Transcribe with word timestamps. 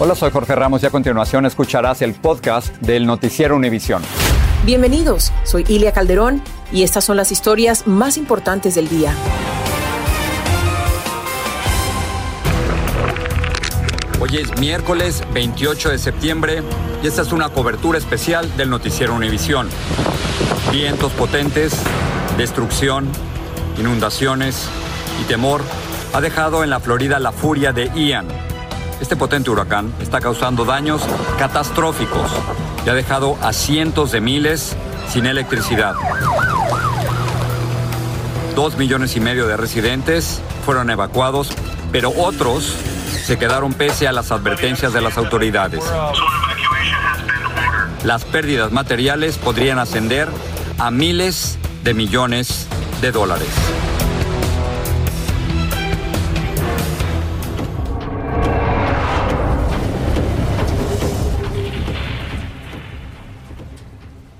Hola, 0.00 0.16
soy 0.16 0.32
Jorge 0.32 0.56
Ramos 0.56 0.82
y 0.82 0.86
a 0.86 0.90
continuación 0.90 1.46
escucharás 1.46 2.02
el 2.02 2.14
podcast 2.14 2.74
del 2.78 3.06
Noticiero 3.06 3.54
Univisión. 3.54 4.02
Bienvenidos, 4.66 5.32
soy 5.44 5.64
Ilia 5.68 5.92
Calderón 5.92 6.42
y 6.72 6.82
estas 6.82 7.04
son 7.04 7.16
las 7.16 7.30
historias 7.30 7.86
más 7.86 8.16
importantes 8.16 8.74
del 8.74 8.88
día. 8.88 9.14
Hoy 14.20 14.36
es 14.36 14.58
miércoles 14.58 15.22
28 15.32 15.90
de 15.90 15.98
septiembre 15.98 16.62
y 17.00 17.06
esta 17.06 17.22
es 17.22 17.30
una 17.30 17.50
cobertura 17.50 17.96
especial 17.96 18.56
del 18.56 18.70
Noticiero 18.70 19.14
Univisión. 19.14 19.68
Vientos 20.72 21.12
potentes, 21.12 21.72
destrucción, 22.36 23.08
inundaciones 23.78 24.68
y 25.22 25.24
temor 25.28 25.62
ha 26.12 26.20
dejado 26.20 26.64
en 26.64 26.70
la 26.70 26.80
Florida 26.80 27.20
la 27.20 27.30
furia 27.30 27.72
de 27.72 27.92
Ian. 27.94 28.26
Este 29.00 29.16
potente 29.16 29.50
huracán 29.50 29.92
está 30.00 30.20
causando 30.20 30.64
daños 30.64 31.02
catastróficos 31.38 32.30
y 32.86 32.88
ha 32.88 32.94
dejado 32.94 33.36
a 33.42 33.52
cientos 33.52 34.12
de 34.12 34.20
miles 34.20 34.76
sin 35.08 35.26
electricidad. 35.26 35.94
Dos 38.54 38.76
millones 38.76 39.16
y 39.16 39.20
medio 39.20 39.46
de 39.46 39.56
residentes 39.56 40.40
fueron 40.64 40.90
evacuados, 40.90 41.50
pero 41.90 42.10
otros 42.16 42.76
se 43.24 43.38
quedaron 43.38 43.74
pese 43.74 44.06
a 44.06 44.12
las 44.12 44.30
advertencias 44.30 44.92
de 44.92 45.00
las 45.00 45.18
autoridades. 45.18 45.82
Las 48.04 48.24
pérdidas 48.24 48.70
materiales 48.70 49.38
podrían 49.38 49.78
ascender 49.78 50.28
a 50.78 50.90
miles 50.90 51.58
de 51.82 51.94
millones 51.94 52.68
de 53.00 53.12
dólares. 53.12 53.48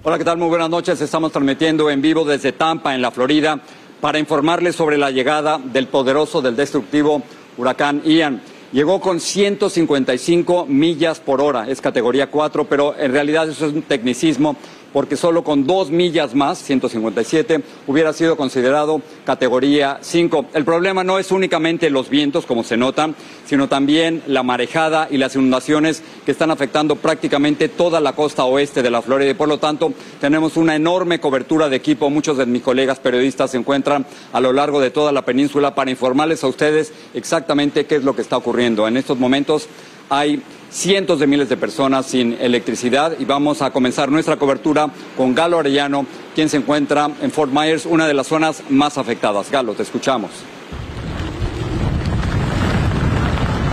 Hola, 0.06 0.18
¿qué 0.18 0.24
tal? 0.24 0.36
Muy 0.36 0.48
buenas 0.48 0.68
noches. 0.68 1.00
Estamos 1.00 1.32
transmitiendo 1.32 1.88
en 1.88 2.02
vivo 2.02 2.26
desde 2.26 2.52
Tampa, 2.52 2.94
en 2.94 3.00
la 3.00 3.10
Florida, 3.10 3.58
para 4.02 4.18
informarles 4.18 4.76
sobre 4.76 4.98
la 4.98 5.10
llegada 5.10 5.56
del 5.56 5.88
poderoso, 5.88 6.42
del 6.42 6.54
destructivo 6.54 7.22
huracán 7.56 8.02
Ian. 8.04 8.42
Llegó 8.70 9.00
con 9.00 9.18
155 9.18 10.66
millas 10.66 11.20
por 11.20 11.40
hora, 11.40 11.70
es 11.70 11.80
categoría 11.80 12.30
4, 12.30 12.66
pero 12.66 12.94
en 12.98 13.12
realidad 13.12 13.48
eso 13.48 13.66
es 13.66 13.72
un 13.72 13.80
tecnicismo 13.80 14.56
porque 14.94 15.16
solo 15.16 15.42
con 15.42 15.66
dos 15.66 15.90
millas 15.90 16.36
más, 16.36 16.62
157, 16.62 17.62
hubiera 17.88 18.12
sido 18.12 18.36
considerado 18.36 19.02
categoría 19.26 19.98
5. 20.00 20.46
El 20.54 20.64
problema 20.64 21.02
no 21.02 21.18
es 21.18 21.32
únicamente 21.32 21.90
los 21.90 22.08
vientos, 22.08 22.46
como 22.46 22.62
se 22.62 22.76
nota, 22.76 23.10
sino 23.44 23.68
también 23.68 24.22
la 24.28 24.44
marejada 24.44 25.08
y 25.10 25.18
las 25.18 25.34
inundaciones 25.34 26.04
que 26.24 26.30
están 26.30 26.52
afectando 26.52 26.94
prácticamente 26.94 27.68
toda 27.68 28.00
la 28.00 28.12
costa 28.12 28.44
oeste 28.44 28.84
de 28.84 28.90
la 28.90 29.02
Florida 29.02 29.32
y 29.32 29.34
por 29.34 29.48
lo 29.48 29.58
tanto 29.58 29.92
tenemos 30.20 30.56
una 30.56 30.76
enorme 30.76 31.18
cobertura 31.18 31.68
de 31.68 31.74
equipo. 31.74 32.08
Muchos 32.08 32.38
de 32.38 32.46
mis 32.46 32.62
colegas 32.62 33.00
periodistas 33.00 33.50
se 33.50 33.56
encuentran 33.56 34.06
a 34.32 34.40
lo 34.40 34.52
largo 34.52 34.80
de 34.80 34.92
toda 34.92 35.10
la 35.10 35.24
península 35.24 35.74
para 35.74 35.90
informarles 35.90 36.44
a 36.44 36.46
ustedes 36.46 36.92
exactamente 37.14 37.86
qué 37.86 37.96
es 37.96 38.04
lo 38.04 38.14
que 38.14 38.22
está 38.22 38.36
ocurriendo. 38.36 38.86
En 38.86 38.96
estos 38.96 39.18
momentos 39.18 39.66
hay 40.08 40.40
cientos 40.74 41.20
de 41.20 41.28
miles 41.28 41.48
de 41.48 41.56
personas 41.56 42.06
sin 42.06 42.36
electricidad 42.40 43.16
y 43.18 43.24
vamos 43.24 43.62
a 43.62 43.70
comenzar 43.70 44.10
nuestra 44.10 44.36
cobertura 44.36 44.90
con 45.16 45.34
Galo 45.34 45.60
Arellano, 45.60 46.04
quien 46.34 46.48
se 46.48 46.56
encuentra 46.56 47.08
en 47.22 47.30
Fort 47.30 47.52
Myers, 47.52 47.86
una 47.86 48.08
de 48.08 48.14
las 48.14 48.26
zonas 48.26 48.62
más 48.68 48.98
afectadas. 48.98 49.50
Galo, 49.50 49.74
te 49.74 49.84
escuchamos. 49.84 50.30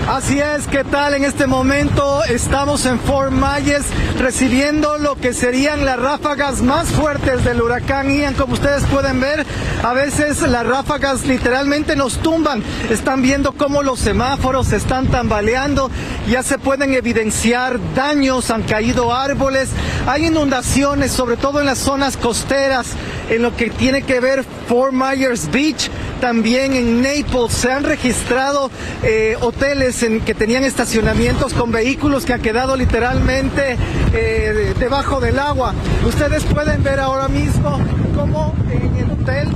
Así 0.07 0.39
es, 0.39 0.67
¿qué 0.67 0.83
tal? 0.83 1.13
En 1.13 1.23
este 1.23 1.45
momento 1.45 2.23
estamos 2.23 2.85
en 2.85 2.99
Fort 2.99 3.31
Myers 3.31 3.85
recibiendo 4.17 4.97
lo 4.97 5.15
que 5.15 5.31
serían 5.31 5.85
las 5.85 5.99
ráfagas 5.99 6.61
más 6.61 6.89
fuertes 6.89 7.45
del 7.45 7.61
huracán 7.61 8.09
Ian. 8.09 8.33
Como 8.33 8.53
ustedes 8.53 8.83
pueden 8.85 9.21
ver, 9.21 9.45
a 9.83 9.93
veces 9.93 10.41
las 10.41 10.65
ráfagas 10.65 11.25
literalmente 11.25 11.95
nos 11.95 12.17
tumban. 12.17 12.63
Están 12.89 13.21
viendo 13.21 13.53
cómo 13.53 13.83
los 13.83 13.99
semáforos 13.99 14.67
se 14.67 14.77
están 14.77 15.07
tambaleando. 15.07 15.91
Ya 16.27 16.41
se 16.41 16.57
pueden 16.57 16.93
evidenciar 16.93 17.79
daños, 17.95 18.49
han 18.49 18.63
caído 18.63 19.13
árboles, 19.13 19.69
hay 20.07 20.25
inundaciones, 20.25 21.11
sobre 21.11 21.37
todo 21.37 21.59
en 21.59 21.67
las 21.67 21.77
zonas 21.77 22.17
costeras, 22.17 22.87
en 23.29 23.43
lo 23.43 23.55
que 23.55 23.69
tiene 23.69 24.01
que 24.01 24.19
ver 24.19 24.43
Fort 24.67 24.93
Myers 24.93 25.49
Beach 25.51 25.89
también 26.21 26.73
en 26.73 27.01
Naples 27.01 27.51
se 27.51 27.71
han 27.71 27.83
registrado 27.83 28.69
eh, 29.03 29.35
hoteles 29.41 30.03
en, 30.03 30.21
que 30.21 30.35
tenían 30.35 30.63
estacionamientos 30.63 31.53
con 31.53 31.71
vehículos 31.71 32.25
que 32.25 32.33
han 32.33 32.41
quedado 32.41 32.77
literalmente 32.77 33.75
eh, 34.13 34.73
debajo 34.79 35.19
del 35.19 35.39
agua. 35.39 35.73
Ustedes 36.07 36.43
pueden 36.45 36.83
ver 36.83 36.99
ahora 36.99 37.27
mismo 37.27 37.79
cómo 38.15 38.53
en 38.71 38.95
el 39.03 39.11
hotel 39.11 39.49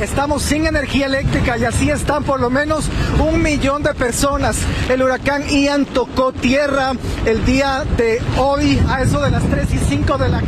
Estamos 0.00 0.42
sin 0.42 0.66
energía 0.66 1.06
eléctrica 1.06 1.58
y 1.58 1.64
así 1.66 1.90
están 1.90 2.24
por 2.24 2.40
lo 2.40 2.48
menos 2.48 2.88
un 3.18 3.42
millón 3.42 3.82
de 3.82 3.92
personas. 3.92 4.56
El 4.88 5.02
huracán 5.02 5.46
Ian 5.46 5.84
tocó 5.84 6.32
tierra 6.32 6.92
el 7.26 7.44
día 7.44 7.84
de 7.98 8.18
hoy 8.38 8.80
a 8.88 9.02
eso 9.02 9.20
de 9.20 9.30
las 9.30 9.42
3 9.44 9.74
y 9.74 9.78
5 9.78 10.16
de 10.16 10.28
la 10.30 10.40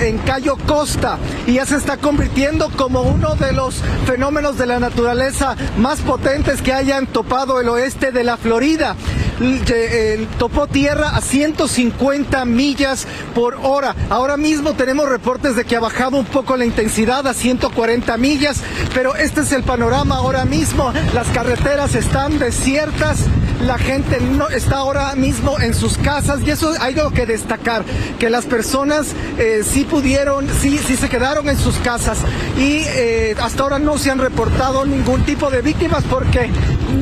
en 0.00 0.18
Cayo 0.18 0.56
Costa 0.66 1.18
y 1.46 1.54
ya 1.54 1.66
se 1.66 1.76
está 1.76 1.98
convirtiendo 1.98 2.70
como 2.70 3.02
uno 3.02 3.34
de 3.34 3.52
los 3.52 3.82
fenómenos 4.06 4.56
de 4.56 4.66
la 4.66 4.80
naturaleza 4.80 5.54
más 5.76 6.00
potentes 6.00 6.62
que 6.62 6.72
hayan 6.72 7.06
topado 7.06 7.60
el 7.60 7.68
oeste 7.68 8.10
de 8.10 8.24
la 8.24 8.36
Florida. 8.36 8.96
Topó 10.38 10.66
tierra 10.66 11.10
a 11.10 11.20
150 11.20 12.44
millas 12.44 13.06
por 13.34 13.58
hora. 13.62 13.94
Ahora 14.10 14.36
mismo 14.36 14.72
tenemos 14.72 15.08
reportes 15.08 15.54
de 15.54 15.64
que 15.64 15.76
ha 15.76 15.80
bajado 15.80 16.16
un 16.16 16.24
poco 16.24 16.56
la 16.56 16.64
intensidad 16.64 17.26
a 17.26 17.34
140 17.34 18.16
millas, 18.16 18.62
pero 18.94 19.14
este 19.14 19.42
es 19.42 19.52
el 19.52 19.62
panorama 19.62 20.16
ahora 20.16 20.44
mismo. 20.44 20.92
Las 21.14 21.28
carreteras 21.28 21.94
están 21.94 22.38
desiertas 22.38 23.26
la 23.60 23.78
gente 23.78 24.20
no 24.20 24.48
está 24.48 24.78
ahora 24.78 25.14
mismo 25.14 25.58
en 25.60 25.74
sus 25.74 25.98
casas 25.98 26.40
y 26.44 26.50
eso 26.50 26.72
hay 26.80 26.98
algo 26.98 27.10
que 27.10 27.26
destacar, 27.26 27.84
que 28.18 28.30
las 28.30 28.46
personas 28.46 29.14
eh, 29.38 29.62
sí 29.64 29.84
pudieron, 29.84 30.46
sí, 30.60 30.78
sí 30.78 30.96
se 30.96 31.08
quedaron 31.08 31.48
en 31.48 31.58
sus 31.58 31.76
casas 31.76 32.18
y 32.56 32.82
eh, 32.86 33.34
hasta 33.40 33.62
ahora 33.62 33.78
no 33.78 33.98
se 33.98 34.10
han 34.10 34.18
reportado 34.18 34.84
ningún 34.86 35.22
tipo 35.24 35.50
de 35.50 35.62
víctimas 35.62 36.04
porque 36.04 36.50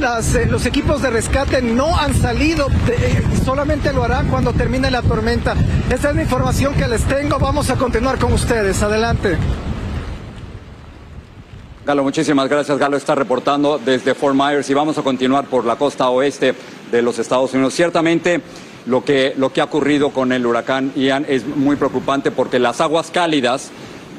las, 0.00 0.34
eh, 0.34 0.46
los 0.46 0.66
equipos 0.66 1.02
de 1.02 1.10
rescate 1.10 1.62
no 1.62 1.96
han 1.96 2.14
salido, 2.14 2.68
y 3.32 3.44
solamente 3.44 3.92
lo 3.92 4.04
harán 4.04 4.28
cuando 4.28 4.52
termine 4.52 4.90
la 4.90 5.02
tormenta. 5.02 5.54
Esa 5.90 6.10
es 6.10 6.16
la 6.16 6.22
información 6.22 6.74
que 6.74 6.88
les 6.88 7.02
tengo, 7.02 7.38
vamos 7.38 7.70
a 7.70 7.76
continuar 7.76 8.18
con 8.18 8.32
ustedes, 8.32 8.82
adelante. 8.82 9.36
Galo, 11.86 12.02
muchísimas 12.02 12.48
gracias. 12.48 12.78
Galo 12.78 12.96
está 12.96 13.14
reportando 13.14 13.78
desde 13.78 14.16
Fort 14.16 14.34
Myers 14.34 14.68
y 14.68 14.74
vamos 14.74 14.98
a 14.98 15.02
continuar 15.02 15.44
por 15.44 15.64
la 15.64 15.76
costa 15.76 16.08
oeste 16.10 16.52
de 16.90 17.00
los 17.00 17.20
Estados 17.20 17.54
Unidos. 17.54 17.74
Ciertamente 17.74 18.40
lo 18.86 19.04
que, 19.04 19.34
lo 19.36 19.52
que 19.52 19.60
ha 19.60 19.64
ocurrido 19.66 20.10
con 20.10 20.32
el 20.32 20.44
huracán 20.44 20.90
Ian 20.96 21.24
es 21.28 21.46
muy 21.46 21.76
preocupante 21.76 22.32
porque 22.32 22.58
las 22.58 22.80
aguas 22.80 23.12
cálidas 23.12 23.70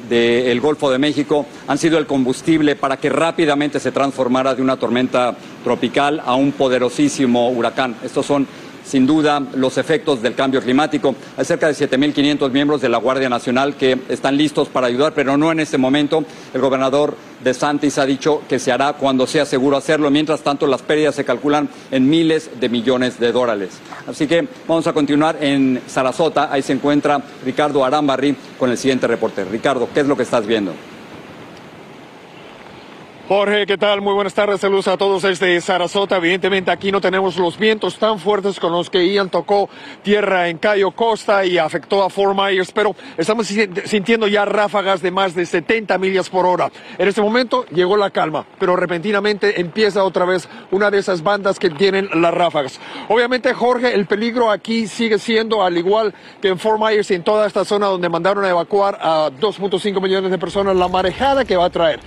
del 0.08 0.58
Golfo 0.62 0.90
de 0.90 0.96
México 0.96 1.44
han 1.66 1.76
sido 1.76 1.98
el 1.98 2.06
combustible 2.06 2.74
para 2.74 2.96
que 2.96 3.10
rápidamente 3.10 3.80
se 3.80 3.92
transformara 3.92 4.54
de 4.54 4.62
una 4.62 4.78
tormenta 4.78 5.36
tropical 5.62 6.22
a 6.24 6.36
un 6.36 6.52
poderosísimo 6.52 7.50
huracán. 7.50 7.96
Estos 8.02 8.24
son 8.24 8.46
sin 8.82 9.06
duda 9.06 9.42
los 9.54 9.76
efectos 9.76 10.22
del 10.22 10.34
cambio 10.34 10.62
climático. 10.62 11.14
Hay 11.36 11.44
cerca 11.44 11.66
de 11.66 11.74
7.500 11.74 12.50
miembros 12.50 12.80
de 12.80 12.88
la 12.88 12.96
Guardia 12.96 13.28
Nacional 13.28 13.74
que 13.74 13.98
están 14.08 14.38
listos 14.38 14.68
para 14.68 14.86
ayudar, 14.86 15.12
pero 15.12 15.36
no 15.36 15.52
en 15.52 15.60
este 15.60 15.76
momento. 15.76 16.24
El 16.54 16.62
gobernador 16.62 17.14
de 17.42 17.54
Santis 17.54 17.98
ha 17.98 18.06
dicho 18.06 18.42
que 18.48 18.58
se 18.58 18.72
hará 18.72 18.94
cuando 18.94 19.26
sea 19.26 19.44
seguro 19.44 19.76
hacerlo. 19.76 20.10
Mientras 20.10 20.40
tanto, 20.40 20.66
las 20.66 20.82
pérdidas 20.82 21.14
se 21.14 21.24
calculan 21.24 21.68
en 21.90 22.08
miles 22.08 22.50
de 22.60 22.68
millones 22.68 23.18
de 23.18 23.32
dólares. 23.32 23.70
Así 24.06 24.26
que 24.26 24.48
vamos 24.66 24.86
a 24.86 24.92
continuar 24.92 25.38
en 25.40 25.82
Sarasota. 25.86 26.52
Ahí 26.52 26.62
se 26.62 26.72
encuentra 26.72 27.20
Ricardo 27.44 27.84
Arambarri 27.84 28.36
con 28.58 28.70
el 28.70 28.78
siguiente 28.78 29.06
reporte. 29.06 29.44
Ricardo, 29.44 29.88
¿qué 29.92 30.00
es 30.00 30.06
lo 30.06 30.16
que 30.16 30.22
estás 30.24 30.46
viendo? 30.46 30.72
Jorge, 33.28 33.66
¿qué 33.66 33.76
tal? 33.76 34.00
Muy 34.00 34.14
buenas 34.14 34.32
tardes, 34.32 34.58
saludos 34.58 34.88
a 34.88 34.96
todos 34.96 35.20
desde 35.20 35.60
Sarasota. 35.60 36.16
Evidentemente 36.16 36.70
aquí 36.70 36.90
no 36.90 36.98
tenemos 37.02 37.36
los 37.36 37.58
vientos 37.58 37.98
tan 37.98 38.18
fuertes 38.18 38.58
con 38.58 38.72
los 38.72 38.88
que 38.88 39.06
Ian 39.06 39.28
tocó 39.28 39.68
tierra 40.02 40.48
en 40.48 40.56
Cayo 40.56 40.92
Costa 40.92 41.44
y 41.44 41.58
afectó 41.58 42.02
a 42.02 42.08
Fort 42.08 42.34
Myers, 42.34 42.72
pero 42.72 42.96
estamos 43.18 43.46
sintiendo 43.84 44.28
ya 44.28 44.46
ráfagas 44.46 45.02
de 45.02 45.10
más 45.10 45.34
de 45.34 45.44
70 45.44 45.98
millas 45.98 46.30
por 46.30 46.46
hora. 46.46 46.72
En 46.96 47.06
este 47.06 47.20
momento 47.20 47.66
llegó 47.66 47.98
la 47.98 48.08
calma, 48.08 48.46
pero 48.58 48.76
repentinamente 48.76 49.60
empieza 49.60 50.04
otra 50.04 50.24
vez 50.24 50.48
una 50.70 50.90
de 50.90 50.96
esas 50.96 51.22
bandas 51.22 51.58
que 51.58 51.68
tienen 51.68 52.08
las 52.14 52.32
ráfagas. 52.32 52.80
Obviamente, 53.10 53.52
Jorge, 53.52 53.94
el 53.94 54.06
peligro 54.06 54.50
aquí 54.50 54.86
sigue 54.86 55.18
siendo, 55.18 55.62
al 55.62 55.76
igual 55.76 56.14
que 56.40 56.48
en 56.48 56.58
Fort 56.58 56.80
Myers 56.80 57.10
y 57.10 57.16
en 57.16 57.24
toda 57.24 57.46
esta 57.46 57.66
zona 57.66 57.88
donde 57.88 58.08
mandaron 58.08 58.42
a 58.46 58.48
evacuar 58.48 58.98
a 59.02 59.28
2.5 59.38 60.00
millones 60.00 60.30
de 60.30 60.38
personas, 60.38 60.74
la 60.74 60.88
marejada 60.88 61.44
que 61.44 61.58
va 61.58 61.66
a 61.66 61.70
traer. 61.70 62.00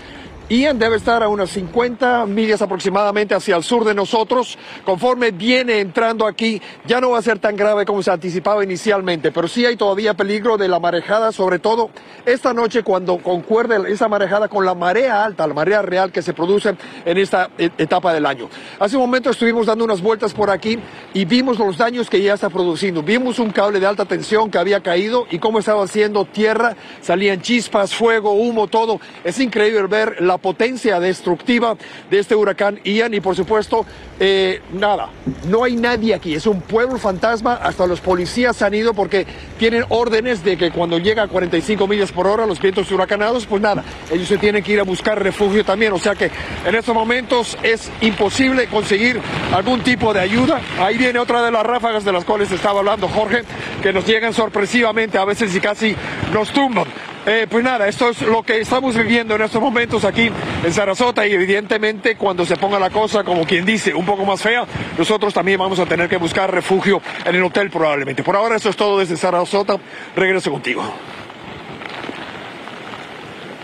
Ian 0.51 0.77
debe 0.77 0.97
estar 0.97 1.23
a 1.23 1.29
unas 1.29 1.49
50 1.51 2.25
millas 2.25 2.61
aproximadamente 2.61 3.33
hacia 3.33 3.55
el 3.55 3.63
sur 3.63 3.85
de 3.85 3.93
nosotros. 3.93 4.57
Conforme 4.83 5.31
viene 5.31 5.79
entrando 5.79 6.27
aquí, 6.27 6.61
ya 6.85 6.99
no 6.99 7.11
va 7.11 7.19
a 7.19 7.21
ser 7.21 7.39
tan 7.39 7.55
grave 7.55 7.85
como 7.85 8.03
se 8.03 8.11
anticipaba 8.11 8.61
inicialmente, 8.61 9.31
pero 9.31 9.47
sí 9.47 9.65
hay 9.65 9.77
todavía 9.77 10.13
peligro 10.13 10.57
de 10.57 10.67
la 10.67 10.77
marejada, 10.77 11.31
sobre 11.31 11.59
todo 11.59 11.89
esta 12.25 12.53
noche 12.53 12.83
cuando 12.83 13.19
concuerde 13.19 13.93
esa 13.93 14.09
marejada 14.09 14.49
con 14.49 14.65
la 14.65 14.75
marea 14.75 15.23
alta, 15.23 15.47
la 15.47 15.53
marea 15.53 15.81
real 15.83 16.11
que 16.11 16.21
se 16.21 16.33
produce 16.33 16.75
en 17.05 17.17
esta 17.17 17.49
e-, 17.57 17.71
etapa 17.77 18.13
del 18.13 18.25
año. 18.25 18.49
Hace 18.77 18.97
un 18.97 19.03
momento 19.03 19.29
estuvimos 19.29 19.67
dando 19.67 19.85
unas 19.85 20.01
vueltas 20.01 20.33
por 20.33 20.49
aquí 20.49 20.77
y 21.13 21.23
vimos 21.23 21.59
los 21.59 21.77
daños 21.77 22.09
que 22.09 22.21
ya 22.21 22.33
está 22.33 22.49
produciendo. 22.49 23.01
Vimos 23.01 23.39
un 23.39 23.51
cable 23.51 23.79
de 23.79 23.85
alta 23.85 24.03
tensión 24.03 24.51
que 24.51 24.57
había 24.57 24.81
caído 24.81 25.27
y 25.31 25.39
cómo 25.39 25.59
estaba 25.59 25.81
haciendo 25.85 26.25
tierra, 26.25 26.75
salían 26.99 27.39
chispas, 27.39 27.95
fuego, 27.95 28.33
humo, 28.33 28.67
todo. 28.67 28.99
Es 29.23 29.39
increíble 29.39 29.83
ver 29.83 30.21
la 30.21 30.40
potencia 30.41 30.99
destructiva 30.99 31.77
de 32.09 32.19
este 32.19 32.35
huracán 32.35 32.79
Ian 32.83 33.13
y 33.13 33.19
por 33.19 33.35
supuesto, 33.35 33.85
eh, 34.19 34.61
nada, 34.73 35.09
no 35.47 35.63
hay 35.63 35.75
nadie 35.75 36.13
aquí, 36.13 36.33
es 36.33 36.47
un 36.47 36.61
pueblo 36.61 36.97
fantasma, 36.97 37.53
hasta 37.53 37.87
los 37.87 38.01
policías 38.01 38.61
han 38.61 38.73
ido 38.73 38.93
porque 38.93 39.25
tienen 39.57 39.85
órdenes 39.89 40.43
de 40.43 40.57
que 40.57 40.71
cuando 40.71 40.97
llega 40.97 41.23
a 41.23 41.27
45 41.27 41.87
millas 41.87 42.11
por 42.11 42.27
hora 42.27 42.45
los 42.45 42.59
vientos 42.59 42.91
huracanados, 42.91 43.45
pues 43.45 43.61
nada, 43.61 43.83
ellos 44.11 44.27
se 44.27 44.37
tienen 44.37 44.63
que 44.63 44.73
ir 44.73 44.79
a 44.79 44.83
buscar 44.83 45.21
refugio 45.21 45.63
también, 45.63 45.93
o 45.93 45.99
sea 45.99 46.15
que 46.15 46.31
en 46.65 46.75
estos 46.75 46.93
momentos 46.93 47.57
es 47.63 47.91
imposible 48.01 48.67
conseguir 48.67 49.19
algún 49.53 49.81
tipo 49.81 50.13
de 50.13 50.19
ayuda. 50.19 50.61
Ahí 50.79 50.97
viene 50.97 51.19
otra 51.19 51.43
de 51.43 51.51
las 51.51 51.63
ráfagas 51.63 52.03
de 52.03 52.11
las 52.11 52.25
cuales 52.25 52.51
estaba 52.51 52.79
hablando 52.79 53.07
Jorge, 53.07 53.43
que 53.81 53.93
nos 53.93 54.05
llegan 54.05 54.33
sorpresivamente 54.33 55.17
a 55.17 55.25
veces 55.25 55.55
y 55.55 55.59
casi 55.59 55.95
nos 56.33 56.51
tumban. 56.51 56.85
Eh, 57.23 57.45
pues 57.47 57.63
nada, 57.63 57.87
esto 57.87 58.09
es 58.09 58.23
lo 58.23 58.41
que 58.41 58.59
estamos 58.59 58.97
viviendo 58.97 59.35
en 59.35 59.41
estos 59.43 59.61
momentos 59.61 60.03
aquí 60.05 60.31
en 60.63 60.73
Sarasota 60.73 61.27
y 61.27 61.33
evidentemente 61.33 62.15
cuando 62.15 62.47
se 62.47 62.57
ponga 62.57 62.79
la 62.79 62.89
cosa, 62.89 63.23
como 63.23 63.45
quien 63.45 63.63
dice, 63.63 63.93
un 63.93 64.05
poco 64.05 64.25
más 64.25 64.41
fea, 64.41 64.65
nosotros 64.97 65.31
también 65.31 65.59
vamos 65.59 65.77
a 65.77 65.85
tener 65.85 66.09
que 66.09 66.17
buscar 66.17 66.51
refugio 66.51 66.99
en 67.23 67.35
el 67.35 67.43
hotel 67.43 67.69
probablemente. 67.69 68.23
Por 68.23 68.35
ahora 68.35 68.55
eso 68.55 68.69
es 68.69 68.75
todo 68.75 68.97
desde 68.97 69.17
Sarasota. 69.17 69.77
Regreso 70.15 70.49
contigo. 70.51 70.83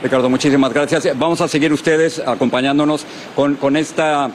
Ricardo, 0.03 0.29
muchísimas 0.29 0.71
gracias. 0.71 1.17
Vamos 1.17 1.41
a 1.41 1.47
seguir 1.47 1.73
ustedes 1.73 2.19
acompañándonos 2.19 3.07
con, 3.35 3.55
con 3.55 3.75
esta 3.75 4.29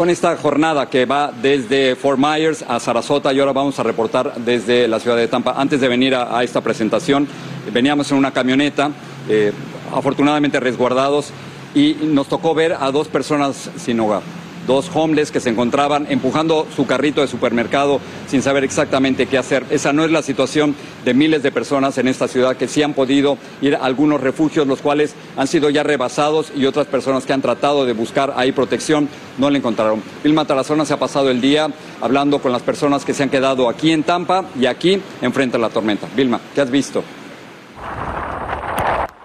con 0.00 0.08
esta 0.08 0.34
jornada 0.38 0.88
que 0.88 1.04
va 1.04 1.30
desde 1.30 1.94
Fort 1.94 2.18
Myers 2.18 2.64
a 2.66 2.80
Sarasota 2.80 3.34
y 3.34 3.38
ahora 3.38 3.52
vamos 3.52 3.78
a 3.78 3.82
reportar 3.82 4.32
desde 4.36 4.88
la 4.88 4.98
ciudad 4.98 5.14
de 5.14 5.28
Tampa. 5.28 5.52
Antes 5.58 5.78
de 5.78 5.88
venir 5.88 6.14
a, 6.14 6.42
esta 6.42 6.62
presentación, 6.62 7.28
veníamos 7.70 8.10
en 8.10 8.16
una 8.16 8.30
camioneta, 8.30 8.92
eh, 9.28 9.52
afortunadamente 9.94 10.58
resguardados, 10.58 11.32
y 11.74 11.98
nos 12.00 12.28
tocó 12.28 12.54
ver 12.54 12.78
a 12.80 12.90
dos 12.90 13.08
personas 13.08 13.70
sin 13.76 14.00
hogar 14.00 14.22
dos 14.70 14.88
homeless 14.94 15.32
que 15.32 15.40
se 15.40 15.50
encontraban 15.50 16.06
empujando 16.10 16.64
su 16.76 16.86
carrito 16.86 17.20
de 17.20 17.26
supermercado 17.26 18.00
sin 18.28 18.40
saber 18.40 18.62
exactamente 18.62 19.26
qué 19.26 19.36
hacer. 19.36 19.66
Esa 19.68 19.92
no 19.92 20.04
es 20.04 20.12
la 20.12 20.22
situación 20.22 20.76
de 21.04 21.12
miles 21.12 21.42
de 21.42 21.50
personas 21.50 21.98
en 21.98 22.06
esta 22.06 22.28
ciudad 22.28 22.56
que 22.56 22.68
sí 22.68 22.80
han 22.80 22.94
podido 22.94 23.36
ir 23.62 23.74
a 23.74 23.80
algunos 23.80 24.20
refugios, 24.20 24.68
los 24.68 24.80
cuales 24.80 25.14
han 25.36 25.48
sido 25.48 25.70
ya 25.70 25.82
rebasados 25.82 26.52
y 26.54 26.66
otras 26.66 26.86
personas 26.86 27.26
que 27.26 27.32
han 27.32 27.42
tratado 27.42 27.84
de 27.84 27.94
buscar 27.94 28.32
ahí 28.36 28.52
protección 28.52 29.08
no 29.38 29.50
la 29.50 29.58
encontraron. 29.58 30.04
Vilma 30.22 30.44
Tarazona 30.44 30.84
se 30.84 30.94
ha 30.94 30.98
pasado 30.98 31.30
el 31.30 31.40
día 31.40 31.68
hablando 32.00 32.38
con 32.38 32.52
las 32.52 32.62
personas 32.62 33.04
que 33.04 33.12
se 33.12 33.24
han 33.24 33.30
quedado 33.30 33.68
aquí 33.68 33.90
en 33.90 34.04
Tampa 34.04 34.44
y 34.56 34.66
aquí 34.66 35.02
enfrente 35.20 35.56
a 35.56 35.60
la 35.60 35.70
tormenta. 35.70 36.06
Vilma, 36.14 36.40
¿qué 36.54 36.60
has 36.60 36.70
visto? 36.70 37.02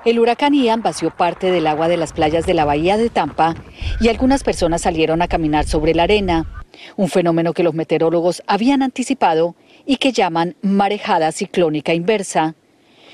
El 0.06 0.20
huracán 0.20 0.54
Ian 0.54 0.84
vació 0.84 1.10
parte 1.10 1.50
del 1.50 1.66
agua 1.66 1.88
de 1.88 1.98
las 1.98 2.14
playas 2.14 2.46
de 2.46 2.54
la 2.54 2.64
bahía 2.64 2.96
de 2.96 3.10
Tampa 3.10 3.56
y 4.00 4.08
algunas 4.10 4.44
personas 4.44 4.84
salieron 4.84 5.24
a 5.24 5.28
caminar 5.28 5.66
sobre 5.66 5.96
la 5.96 6.04
arena, 6.04 6.46
un 6.96 7.10
fenómeno 7.10 7.54
que 7.54 7.64
los 7.64 7.74
meteorólogos 7.74 8.44
habían 8.46 8.84
anticipado 8.84 9.56
y 9.84 9.98
que 9.98 10.12
llaman 10.12 10.58
marejada 10.62 11.32
ciclónica 11.32 11.96
inversa. 11.96 12.54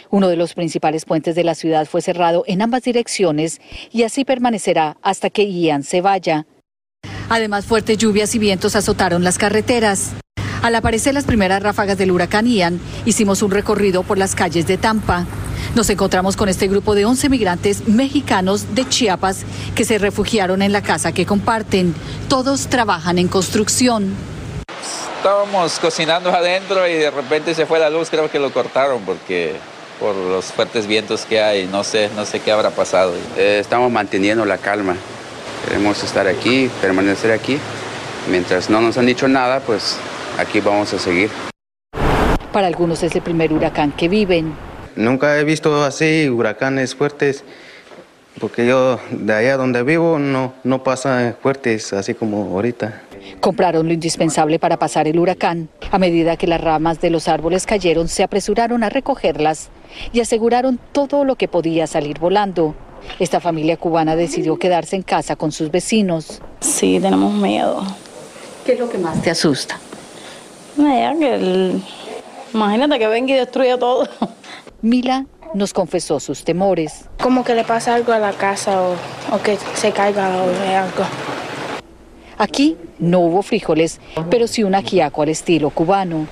Uno 0.09 0.27
de 0.27 0.35
los 0.35 0.53
principales 0.53 1.05
puentes 1.05 1.33
de 1.33 1.45
la 1.45 1.55
ciudad 1.55 1.85
fue 1.85 2.01
cerrado 2.01 2.43
en 2.45 2.61
ambas 2.61 2.83
direcciones 2.83 3.61
y 3.93 4.03
así 4.03 4.25
permanecerá 4.25 4.97
hasta 5.01 5.29
que 5.29 5.49
Ian 5.49 5.83
se 5.83 6.01
vaya. 6.01 6.45
Además, 7.29 7.65
fuertes 7.65 7.97
lluvias 7.99 8.35
y 8.35 8.39
vientos 8.39 8.75
azotaron 8.75 9.23
las 9.23 9.37
carreteras. 9.37 10.11
Al 10.61 10.75
aparecer 10.75 11.13
las 11.13 11.23
primeras 11.23 11.63
ráfagas 11.63 11.97
del 11.97 12.11
huracán 12.11 12.47
Ian, 12.47 12.81
hicimos 13.05 13.41
un 13.43 13.51
recorrido 13.51 14.03
por 14.03 14.17
las 14.17 14.35
calles 14.35 14.67
de 14.67 14.77
Tampa. 14.77 15.25
Nos 15.73 15.89
encontramos 15.89 16.35
con 16.35 16.49
este 16.49 16.67
grupo 16.67 16.95
de 16.95 17.05
11 17.05 17.29
migrantes 17.29 17.87
mexicanos 17.87 18.75
de 18.75 18.87
Chiapas 18.87 19.45
que 19.73 19.85
se 19.85 19.97
refugiaron 19.97 20.61
en 20.61 20.73
la 20.73 20.81
casa 20.81 21.13
que 21.13 21.25
comparten. 21.25 21.95
Todos 22.27 22.67
trabajan 22.67 23.17
en 23.17 23.29
construcción. 23.29 24.13
Estábamos 25.15 25.79
cocinando 25.79 26.29
adentro 26.31 26.85
y 26.89 26.95
de 26.95 27.09
repente 27.09 27.53
se 27.53 27.65
fue 27.65 27.79
la 27.79 27.89
luz, 27.89 28.09
creo 28.09 28.29
que 28.29 28.37
lo 28.37 28.51
cortaron 28.51 29.01
porque 29.03 29.53
por 29.97 30.13
los 30.13 30.45
fuertes 30.45 30.87
vientos 30.87 31.25
que 31.25 31.41
hay, 31.41 31.67
no 31.67 31.85
sé, 31.85 32.09
no 32.17 32.25
sé 32.25 32.41
qué 32.41 32.51
habrá 32.51 32.71
pasado. 32.71 33.13
Eh, 33.37 33.59
estamos 33.61 33.89
manteniendo 33.89 34.43
la 34.43 34.57
calma. 34.57 34.97
Queremos 35.65 36.03
estar 36.03 36.27
aquí, 36.27 36.69
permanecer 36.81 37.31
aquí. 37.31 37.57
Mientras 38.29 38.69
no 38.69 38.81
nos 38.81 38.97
han 38.97 39.05
dicho 39.05 39.29
nada, 39.29 39.61
pues 39.61 39.95
aquí 40.37 40.59
vamos 40.59 40.91
a 40.93 40.99
seguir. 40.99 41.29
Para 42.51 42.67
algunos 42.67 43.03
es 43.03 43.15
el 43.15 43.21
primer 43.21 43.53
huracán 43.53 43.93
que 43.93 44.09
viven. 44.09 44.70
Nunca 44.95 45.39
he 45.39 45.43
visto 45.43 45.83
así 45.83 46.29
huracanes 46.29 46.95
fuertes, 46.95 47.43
porque 48.39 48.65
yo 48.65 48.99
de 49.11 49.33
allá 49.33 49.57
donde 49.57 49.83
vivo 49.83 50.19
no, 50.19 50.53
no 50.63 50.83
pasa 50.83 51.35
fuertes 51.41 51.93
así 51.93 52.13
como 52.13 52.53
ahorita. 52.55 53.01
Compraron 53.39 53.87
lo 53.87 53.93
indispensable 53.93 54.59
para 54.59 54.77
pasar 54.77 55.07
el 55.07 55.19
huracán. 55.19 55.69
A 55.91 55.97
medida 55.97 56.37
que 56.37 56.47
las 56.47 56.61
ramas 56.61 57.01
de 57.01 57.09
los 57.09 57.27
árboles 57.27 57.65
cayeron, 57.65 58.07
se 58.07 58.23
apresuraron 58.23 58.83
a 58.83 58.89
recogerlas 58.89 59.69
y 60.13 60.19
aseguraron 60.19 60.79
todo 60.91 61.23
lo 61.23 61.35
que 61.35 61.47
podía 61.47 61.87
salir 61.87 62.19
volando. 62.19 62.75
Esta 63.19 63.39
familia 63.39 63.77
cubana 63.77 64.15
decidió 64.15 64.57
quedarse 64.57 64.95
en 64.95 65.01
casa 65.01 65.35
con 65.35 65.51
sus 65.51 65.71
vecinos. 65.71 66.41
Sí, 66.59 66.99
tenemos 67.01 67.33
miedo. 67.33 67.83
¿Qué 68.65 68.73
es 68.73 68.79
lo 68.79 68.89
que 68.89 68.97
más 68.97 69.21
te 69.21 69.31
asusta? 69.31 69.79
que 70.75 71.79
Imagínate 72.53 72.99
que 72.99 73.07
venga 73.07 73.33
y 73.33 73.37
destruya 73.37 73.77
todo. 73.77 74.07
Mila 74.81 75.25
nos 75.53 75.73
confesó 75.73 76.19
sus 76.19 76.43
temores. 76.43 77.05
Como 77.21 77.43
que 77.43 77.53
le 77.53 77.63
pasa 77.63 77.93
algo 77.93 78.13
a 78.13 78.19
la 78.19 78.33
casa 78.33 78.81
o, 78.81 78.95
que 79.43 79.57
se 79.75 79.91
caiga 79.91 80.29
o 80.29 80.49
algo. 80.75 81.03
Aquí 82.37 82.77
no 82.97 83.19
hubo 83.19 83.43
frijoles, 83.43 83.99
pero 84.31 84.47
sí 84.47 84.63
un 84.63 84.73
ajiaco 84.73 85.21
al 85.21 85.29
estilo 85.29 85.69
cubano. 85.69 86.25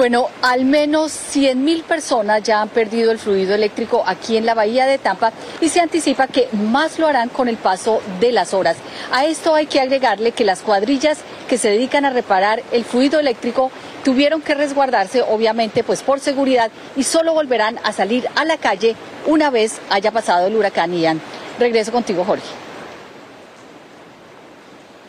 Bueno, 0.00 0.28
al 0.40 0.64
menos 0.64 1.12
100.000 1.12 1.82
personas 1.82 2.42
ya 2.42 2.62
han 2.62 2.70
perdido 2.70 3.12
el 3.12 3.18
fluido 3.18 3.54
eléctrico 3.54 4.02
aquí 4.06 4.38
en 4.38 4.46
la 4.46 4.54
bahía 4.54 4.86
de 4.86 4.96
Tampa 4.96 5.30
y 5.60 5.68
se 5.68 5.80
anticipa 5.80 6.26
que 6.26 6.48
más 6.52 6.98
lo 6.98 7.06
harán 7.06 7.28
con 7.28 7.48
el 7.48 7.58
paso 7.58 8.00
de 8.18 8.32
las 8.32 8.54
horas. 8.54 8.78
A 9.12 9.26
esto 9.26 9.54
hay 9.54 9.66
que 9.66 9.78
agregarle 9.78 10.32
que 10.32 10.46
las 10.46 10.62
cuadrillas 10.62 11.18
que 11.50 11.58
se 11.58 11.68
dedican 11.68 12.06
a 12.06 12.10
reparar 12.14 12.62
el 12.72 12.86
fluido 12.86 13.20
eléctrico 13.20 13.70
tuvieron 14.02 14.40
que 14.40 14.54
resguardarse, 14.54 15.20
obviamente, 15.20 15.84
pues 15.84 16.02
por 16.02 16.18
seguridad 16.18 16.70
y 16.96 17.02
solo 17.02 17.34
volverán 17.34 17.78
a 17.84 17.92
salir 17.92 18.26
a 18.36 18.46
la 18.46 18.56
calle 18.56 18.96
una 19.26 19.50
vez 19.50 19.82
haya 19.90 20.12
pasado 20.12 20.46
el 20.46 20.56
huracán 20.56 20.94
Ian. 20.94 21.20
Regreso 21.58 21.92
contigo, 21.92 22.24
Jorge. 22.24 22.69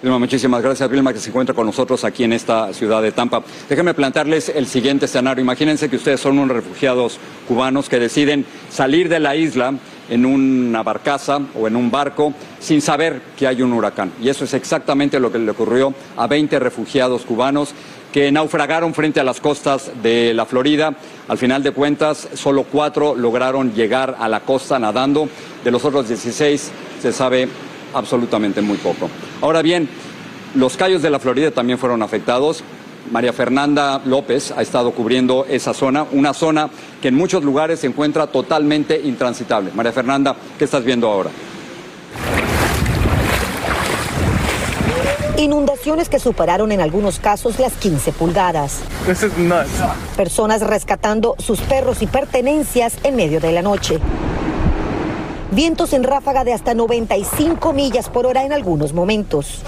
Muchísimas 0.03 0.61
gracias, 0.61 0.89
Vilma, 0.89 1.13
que 1.13 1.19
se 1.19 1.29
encuentra 1.29 1.53
con 1.53 1.65
nosotros 1.65 2.03
aquí 2.03 2.23
en 2.23 2.33
esta 2.33 2.73
ciudad 2.73 3.01
de 3.01 3.11
Tampa. 3.11 3.43
Déjenme 3.69 3.93
plantearles 3.93 4.49
el 4.49 4.65
siguiente 4.65 5.05
escenario. 5.05 5.43
Imagínense 5.43 5.89
que 5.89 5.97
ustedes 5.97 6.19
son 6.19 6.39
unos 6.39 6.55
refugiados 6.55 7.19
cubanos 7.47 7.87
que 7.87 7.99
deciden 7.99 8.45
salir 8.69 9.09
de 9.09 9.19
la 9.19 9.35
isla 9.35 9.73
en 10.09 10.25
una 10.25 10.83
barcaza 10.83 11.39
o 11.55 11.67
en 11.67 11.75
un 11.75 11.91
barco 11.91 12.33
sin 12.59 12.81
saber 12.81 13.21
que 13.37 13.47
hay 13.47 13.61
un 13.61 13.73
huracán. 13.73 14.11
Y 14.21 14.29
eso 14.29 14.43
es 14.43 14.53
exactamente 14.53 15.19
lo 15.19 15.31
que 15.31 15.39
le 15.39 15.51
ocurrió 15.51 15.93
a 16.17 16.27
20 16.27 16.59
refugiados 16.59 17.23
cubanos 17.23 17.73
que 18.11 18.31
naufragaron 18.31 18.93
frente 18.93 19.19
a 19.19 19.23
las 19.23 19.39
costas 19.39 19.91
de 20.03 20.33
la 20.33 20.45
Florida. 20.45 20.93
Al 21.27 21.37
final 21.37 21.63
de 21.63 21.71
cuentas, 21.71 22.27
solo 22.33 22.63
cuatro 22.63 23.15
lograron 23.15 23.73
llegar 23.73 24.17
a 24.19 24.27
la 24.27 24.41
costa 24.41 24.77
nadando. 24.79 25.29
De 25.63 25.71
los 25.71 25.85
otros 25.85 26.07
16 26.07 26.71
se 27.01 27.13
sabe 27.13 27.47
absolutamente 27.93 28.61
muy 28.61 28.77
poco. 28.77 29.09
Ahora 29.41 29.61
bien, 29.61 29.89
los 30.55 30.77
callos 30.77 31.01
de 31.01 31.09
la 31.09 31.19
Florida 31.19 31.51
también 31.51 31.79
fueron 31.79 32.01
afectados. 32.03 32.63
María 33.11 33.33
Fernanda 33.33 34.01
López 34.05 34.51
ha 34.55 34.61
estado 34.61 34.91
cubriendo 34.91 35.45
esa 35.49 35.73
zona, 35.73 36.05
una 36.11 36.33
zona 36.33 36.69
que 37.01 37.07
en 37.07 37.15
muchos 37.15 37.43
lugares 37.43 37.79
se 37.79 37.87
encuentra 37.87 38.27
totalmente 38.27 38.99
intransitable. 38.99 39.71
María 39.73 39.91
Fernanda, 39.91 40.35
¿qué 40.57 40.65
estás 40.65 40.83
viendo 40.83 41.09
ahora? 41.09 41.31
Inundaciones 45.37 46.07
que 46.07 46.19
superaron 46.19 46.71
en 46.71 46.81
algunos 46.81 47.19
casos 47.19 47.59
las 47.59 47.73
15 47.73 48.11
pulgadas. 48.11 48.81
Personas 50.15 50.61
rescatando 50.61 51.35
sus 51.39 51.59
perros 51.61 52.03
y 52.03 52.07
pertenencias 52.07 52.97
en 53.03 53.15
medio 53.15 53.39
de 53.39 53.51
la 53.51 53.63
noche. 53.63 53.99
Vientos 55.51 55.91
en 55.91 56.03
ráfaga 56.03 56.45
de 56.45 56.53
hasta 56.53 56.73
95 56.73 57.73
millas 57.73 58.07
por 58.07 58.25
hora 58.25 58.45
en 58.45 58.53
algunos 58.53 58.93
momentos. 58.93 59.61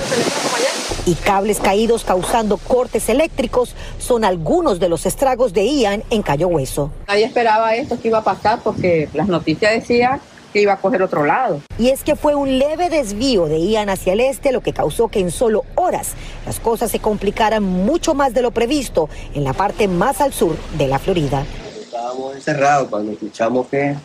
Y 1.05 1.15
cables 1.15 1.59
caídos 1.59 2.05
causando 2.05 2.55
cortes 2.55 3.09
eléctricos 3.09 3.75
son 3.99 4.23
algunos 4.23 4.79
de 4.79 4.87
los 4.87 5.05
estragos 5.05 5.51
de 5.51 5.65
Ian 5.65 6.01
en 6.09 6.21
Cayo 6.21 6.47
Hueso. 6.47 6.89
Nadie 7.05 7.25
esperaba 7.25 7.75
esto 7.75 7.99
que 7.99 8.07
iba 8.07 8.19
a 8.19 8.23
pasar 8.23 8.61
porque 8.63 9.09
las 9.13 9.27
noticias 9.27 9.73
decían 9.73 10.21
que 10.53 10.61
iba 10.61 10.71
a 10.71 10.77
coger 10.77 11.03
otro 11.03 11.25
lado. 11.25 11.59
Y 11.77 11.89
es 11.89 12.05
que 12.05 12.15
fue 12.15 12.33
un 12.33 12.59
leve 12.59 12.89
desvío 12.89 13.47
de 13.47 13.59
Ian 13.59 13.89
hacia 13.89 14.13
el 14.13 14.21
este 14.21 14.53
lo 14.53 14.61
que 14.61 14.71
causó 14.71 15.09
que 15.09 15.19
en 15.19 15.31
solo 15.31 15.65
horas 15.75 16.13
las 16.45 16.61
cosas 16.61 16.91
se 16.91 16.99
complicaran 16.99 17.61
mucho 17.61 18.13
más 18.13 18.33
de 18.33 18.41
lo 18.41 18.51
previsto 18.51 19.09
en 19.35 19.43
la 19.43 19.51
parte 19.51 19.89
más 19.89 20.21
al 20.21 20.31
sur 20.31 20.55
de 20.77 20.87
la 20.87 20.97
Florida. 20.97 21.43
Estábamos 21.81 22.35
encerrados 22.37 22.87
cuando 22.87 23.11
escuchamos 23.11 23.67
que 23.67 23.97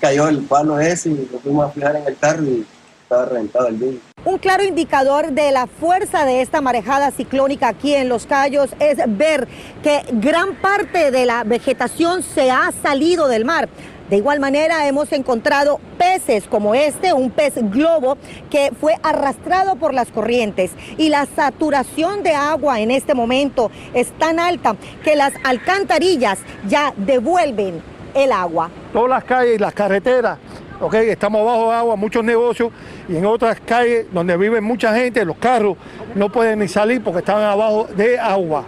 cayó 0.00 0.28
el 0.28 0.38
palo 0.40 0.80
ese 0.80 1.10
y 1.10 1.28
nos 1.30 1.42
fuimos 1.42 1.76
a 1.76 1.90
en 1.90 2.06
el 2.06 2.16
carro 2.16 2.44
y 2.44 2.66
estaba 3.02 3.26
reventado 3.26 3.68
el 3.68 3.76
vidrio. 3.76 4.00
Un 4.24 4.38
claro 4.38 4.64
indicador 4.64 5.32
de 5.32 5.50
la 5.50 5.66
fuerza 5.66 6.24
de 6.24 6.42
esta 6.42 6.60
marejada 6.60 7.10
ciclónica 7.10 7.68
aquí 7.68 7.94
en 7.94 8.08
Los 8.08 8.26
Cayos 8.26 8.70
es 8.78 8.98
ver 9.06 9.48
que 9.82 10.02
gran 10.12 10.54
parte 10.60 11.10
de 11.10 11.26
la 11.26 11.44
vegetación 11.44 12.22
se 12.22 12.50
ha 12.50 12.70
salido 12.82 13.28
del 13.28 13.44
mar. 13.44 13.68
De 14.10 14.16
igual 14.16 14.40
manera 14.40 14.88
hemos 14.88 15.12
encontrado 15.12 15.80
peces 15.96 16.44
como 16.48 16.74
este, 16.74 17.12
un 17.12 17.30
pez 17.30 17.54
globo 17.70 18.18
que 18.50 18.72
fue 18.80 18.96
arrastrado 19.04 19.76
por 19.76 19.94
las 19.94 20.08
corrientes 20.08 20.72
y 20.98 21.10
la 21.10 21.26
saturación 21.26 22.24
de 22.24 22.34
agua 22.34 22.80
en 22.80 22.90
este 22.90 23.14
momento 23.14 23.70
es 23.94 24.10
tan 24.18 24.40
alta 24.40 24.74
que 25.04 25.14
las 25.14 25.32
alcantarillas 25.44 26.40
ya 26.68 26.92
devuelven 26.96 27.80
el 28.14 28.32
agua. 28.32 28.70
Todas 28.92 29.10
las 29.10 29.24
calles 29.24 29.56
y 29.56 29.58
las 29.58 29.72
carreteras, 29.72 30.38
okay, 30.80 31.08
estamos 31.10 31.44
bajo 31.44 31.72
agua, 31.72 31.96
muchos 31.96 32.24
negocios 32.24 32.70
y 33.08 33.16
en 33.16 33.26
otras 33.26 33.60
calles 33.60 34.06
donde 34.12 34.36
vive 34.36 34.60
mucha 34.60 34.94
gente, 34.94 35.24
los 35.24 35.36
carros 35.36 35.76
no 36.14 36.30
pueden 36.30 36.60
ni 36.60 36.68
salir 36.68 37.02
porque 37.02 37.20
están 37.20 37.42
abajo 37.42 37.86
de 37.96 38.18
agua. 38.18 38.64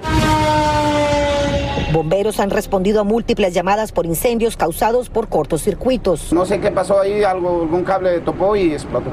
Bomberos 1.92 2.40
han 2.40 2.48
respondido 2.48 3.02
a 3.02 3.04
múltiples 3.04 3.52
llamadas 3.52 3.92
por 3.92 4.06
incendios 4.06 4.56
causados 4.56 5.10
por 5.10 5.28
cortocircuitos. 5.28 6.32
No 6.32 6.46
sé 6.46 6.58
qué 6.58 6.70
pasó 6.70 6.98
ahí, 6.98 7.22
algo, 7.22 7.62
algún 7.62 7.84
cable 7.84 8.20
topó 8.20 8.56
y 8.56 8.72
explotó. 8.72 9.10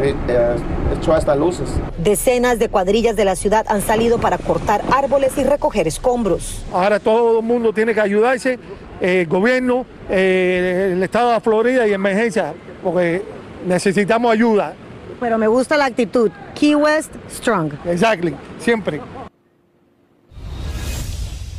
Eh, 0.00 0.14
eh, 0.28 0.56
echó 0.96 1.12
hasta 1.12 1.34
luces. 1.34 1.70
Decenas 1.98 2.58
de 2.58 2.68
cuadrillas 2.68 3.16
de 3.16 3.24
la 3.24 3.36
ciudad 3.36 3.64
han 3.68 3.80
salido 3.80 4.18
para 4.18 4.38
cortar 4.38 4.82
árboles 4.92 5.36
y 5.38 5.44
recoger 5.44 5.86
escombros. 5.86 6.64
Ahora 6.72 6.98
todo 7.00 7.40
el 7.40 7.44
mundo 7.44 7.72
tiene 7.72 7.94
que 7.94 8.00
ayudarse, 8.00 8.58
eh, 9.00 9.26
gobierno, 9.28 9.86
el 10.08 11.02
estado 11.02 11.32
de 11.32 11.40
Florida 11.40 11.86
y 11.86 11.92
emergencia, 11.92 12.52
porque 12.82 13.22
necesitamos 13.66 14.32
ayuda. 14.32 14.74
Pero 15.20 15.38
me 15.38 15.46
gusta 15.46 15.76
la 15.76 15.86
actitud. 15.86 16.30
Key 16.54 16.74
West, 16.74 17.12
strong. 17.30 17.72
Exactly, 17.86 18.34
siempre. 18.58 19.00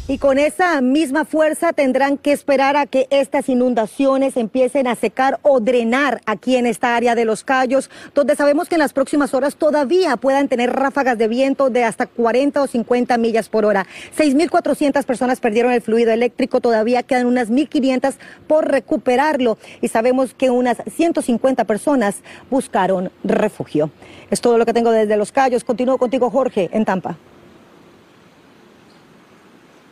Y 0.08 0.20
con 0.20 0.38
esa 0.38 0.82
misma 0.82 1.26
fuerza 1.26 1.74
tendrán 1.74 2.20
que 2.20 2.32
esperar 2.32 2.78
a 2.78 2.86
que 2.86 3.08
estas 3.10 3.50
inundaciones 3.50 4.38
empiecen 4.38 4.86
a 4.86 4.94
secar 4.94 5.40
o 5.42 5.60
drenar 5.60 6.22
aquí 6.28 6.58
en 6.58 6.68
esta 6.68 6.96
área 6.96 7.16
de 7.16 7.26
los 7.26 7.44
Cayos, 7.44 7.90
donde 8.14 8.36
sabemos 8.36 8.70
que 8.70 8.76
en 8.76 8.80
las 8.80 8.94
próximas 8.94 9.34
horas 9.34 9.56
todavía 9.56 10.16
puedan 10.18 10.48
tener 10.48 10.72
ráfagas 10.72 11.18
de 11.18 11.28
viento 11.28 11.72
de 11.72 11.84
hasta 11.86 12.06
40 12.06 12.62
o 12.62 12.68
50 12.68 13.18
millas 13.18 13.50
por 13.50 13.66
hora. 13.66 13.88
6.400 14.16 15.04
personas 15.06 15.40
perdieron 15.40 15.72
el 15.72 15.82
fluido 15.82 16.12
eléctrico, 16.12 16.62
todavía 16.62 17.02
quedan 17.02 17.26
unas 17.26 17.50
1.500 17.50 18.14
por 18.46 18.70
recuperarlo 18.70 19.58
y 19.82 19.88
sabemos 19.88 20.36
que 20.36 20.52
unas 20.52 20.78
150 20.86 21.64
personas 21.64 22.18
buscaron 22.52 23.10
refugio. 23.24 23.90
Es 24.30 24.40
todo 24.40 24.60
lo 24.60 24.68
que 24.68 24.74
tengo 24.74 24.92
desde 24.92 25.18
los 25.18 25.32
Cayos. 25.32 25.64
Continúo 25.64 25.98
contigo, 25.98 26.30
Jorge, 26.30 26.70
en 26.74 26.86
Tampa. 26.86 27.18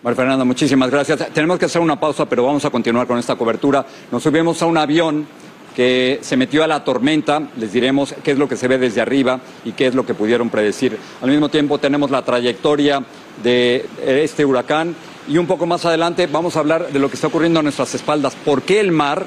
María 0.03 0.17
Fernanda, 0.17 0.43
muchísimas 0.43 0.91
gracias. 0.91 1.29
Tenemos 1.33 1.57
que 1.57 1.63
hacer 1.65 1.81
una 1.81 1.97
pausa, 1.97 2.25
pero 2.27 2.43
vamos 2.43 2.65
a 2.65 2.69
continuar 2.69 3.07
con 3.07 3.17
esta 3.17 3.37
cobertura. 3.37 3.85
Nos 4.11 4.21
subimos 4.21 4.61
a 4.61 4.65
un 4.65 4.77
avión 4.77 5.25
que 5.73 6.19
se 6.21 6.35
metió 6.35 6.61
a 6.61 6.67
la 6.67 6.83
tormenta, 6.83 7.41
les 7.55 7.71
diremos 7.71 8.13
qué 8.21 8.31
es 8.31 8.37
lo 8.37 8.49
que 8.49 8.57
se 8.57 8.67
ve 8.67 8.77
desde 8.77 8.99
arriba 8.99 9.39
y 9.63 9.71
qué 9.71 9.87
es 9.87 9.95
lo 9.95 10.05
que 10.05 10.13
pudieron 10.13 10.49
predecir. 10.49 10.99
Al 11.21 11.29
mismo 11.29 11.47
tiempo 11.47 11.77
tenemos 11.77 12.11
la 12.11 12.21
trayectoria 12.21 13.01
de 13.41 13.85
este 14.05 14.43
huracán 14.43 14.93
y 15.29 15.37
un 15.37 15.47
poco 15.47 15.65
más 15.65 15.85
adelante 15.85 16.27
vamos 16.27 16.57
a 16.57 16.59
hablar 16.59 16.89
de 16.89 16.99
lo 16.99 17.07
que 17.07 17.15
está 17.15 17.27
ocurriendo 17.27 17.61
a 17.61 17.63
nuestras 17.63 17.95
espaldas. 17.95 18.35
¿Por 18.35 18.61
qué 18.61 18.81
el 18.81 18.91
mar 18.91 19.25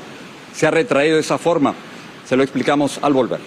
se 0.53 0.67
ha 0.67 0.71
retraído 0.71 1.15
de 1.15 1.23
esa 1.23 1.39
forma? 1.39 1.75
Se 2.27 2.37
lo 2.37 2.43
explicamos 2.43 2.99
al 3.01 3.15
volver. 3.15 3.41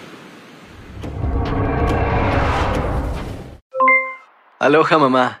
Aloha 4.58 4.98
mamá, 4.98 5.40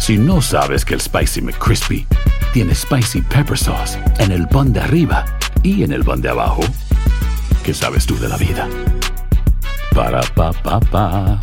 Si 0.00 0.16
no 0.16 0.40
sabes 0.40 0.86
que 0.86 0.94
el 0.94 1.00
Spicy 1.00 1.42
McCrispy 1.42 2.06
tiene 2.54 2.74
Spicy 2.74 3.20
Pepper 3.20 3.56
Sauce 3.56 3.98
en 4.18 4.32
el 4.32 4.48
pan 4.48 4.72
de 4.72 4.80
arriba 4.80 5.26
y 5.62 5.84
en 5.84 5.92
el 5.92 6.02
pan 6.02 6.22
de 6.22 6.30
abajo, 6.30 6.62
¿qué 7.62 7.74
sabes 7.74 8.06
tú 8.06 8.18
de 8.18 8.26
la 8.26 8.38
vida? 8.38 8.66
Para, 9.94 10.22
pa, 10.34 10.52
pa, 10.52 10.80
pa. 10.80 11.38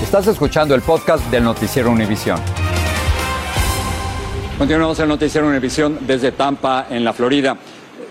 Estás 0.00 0.28
escuchando 0.28 0.76
el 0.76 0.82
podcast 0.82 1.28
del 1.28 1.42
Noticiero 1.42 1.90
Univisión. 1.90 2.38
Continuamos 4.56 5.00
el 5.00 5.08
Noticiero 5.08 5.48
Univisión 5.48 5.98
desde 6.06 6.30
Tampa, 6.30 6.86
en 6.88 7.02
la 7.02 7.12
Florida. 7.12 7.58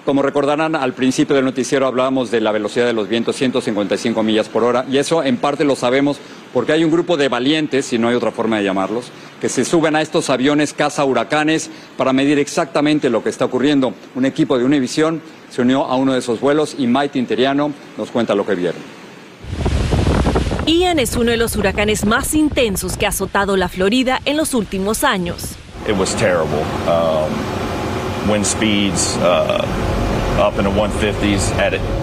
Como 0.08 0.22
recordarán, 0.22 0.76
al 0.76 0.94
principio 0.94 1.36
del 1.36 1.44
noticiero 1.44 1.86
hablábamos 1.86 2.32
de 2.32 2.40
la 2.40 2.54
velocidad 2.54 2.86
de 2.86 2.94
los 2.94 3.10
vientos, 3.10 3.36
155 3.36 4.24
millas 4.24 4.48
por 4.48 4.64
hora, 4.64 4.86
y 4.90 5.00
eso 5.00 5.22
en 5.22 5.36
parte 5.36 5.66
lo 5.66 5.76
sabemos 5.76 6.18
porque 6.54 6.72
hay 6.74 6.84
un 6.84 6.92
grupo 6.92 7.18
de 7.18 7.30
valientes, 7.30 7.86
si 7.86 7.98
no 7.98 8.08
hay 8.08 8.16
otra 8.16 8.32
forma 8.32 8.58
de 8.58 8.64
llamarlos, 8.64 9.12
que 9.40 9.50
se 9.50 9.66
suben 9.66 9.96
a 9.96 10.02
estos 10.02 10.30
aviones 10.30 10.74
caza 10.74 11.06
huracanes 11.06 11.70
para 11.98 12.14
medir 12.14 12.40
exactamente 12.40 13.10
lo 13.10 13.24
que 13.24 13.30
está 13.30 13.46
ocurriendo. 13.46 13.94
Un 14.16 14.26
equipo 14.26 14.58
de 14.58 14.66
Univision 14.66 15.22
se 15.50 15.62
unió 15.62 15.86
a 15.86 15.96
uno 15.96 16.14
de 16.14 16.20
esos 16.20 16.40
vuelos 16.40 16.76
y 16.78 16.88
Mike 16.88 17.20
Interiano 17.20 17.72
nos 17.98 18.12
cuenta 18.12 18.36
lo 18.36 18.46
que 18.46 18.56
vieron. 18.56 18.82
Ian 20.66 21.00
es 21.00 21.16
uno 21.16 21.32
de 21.32 21.38
los 21.38 21.56
huracanes 21.56 22.06
más 22.06 22.34
intensos 22.34 22.98
que 22.98 23.06
ha 23.06 23.10
azotado 23.10 23.56
la 23.56 23.70
Florida 23.70 24.20
en 24.26 24.36
los 24.36 24.54
últimos 24.54 25.06
años. 25.06 25.56
It 25.88 25.96
was 25.98 26.14
terrible. 26.16 26.66
Um, 26.86 28.30
wind 28.30 28.46
speeds, 28.46 29.16
uh, 29.22 29.66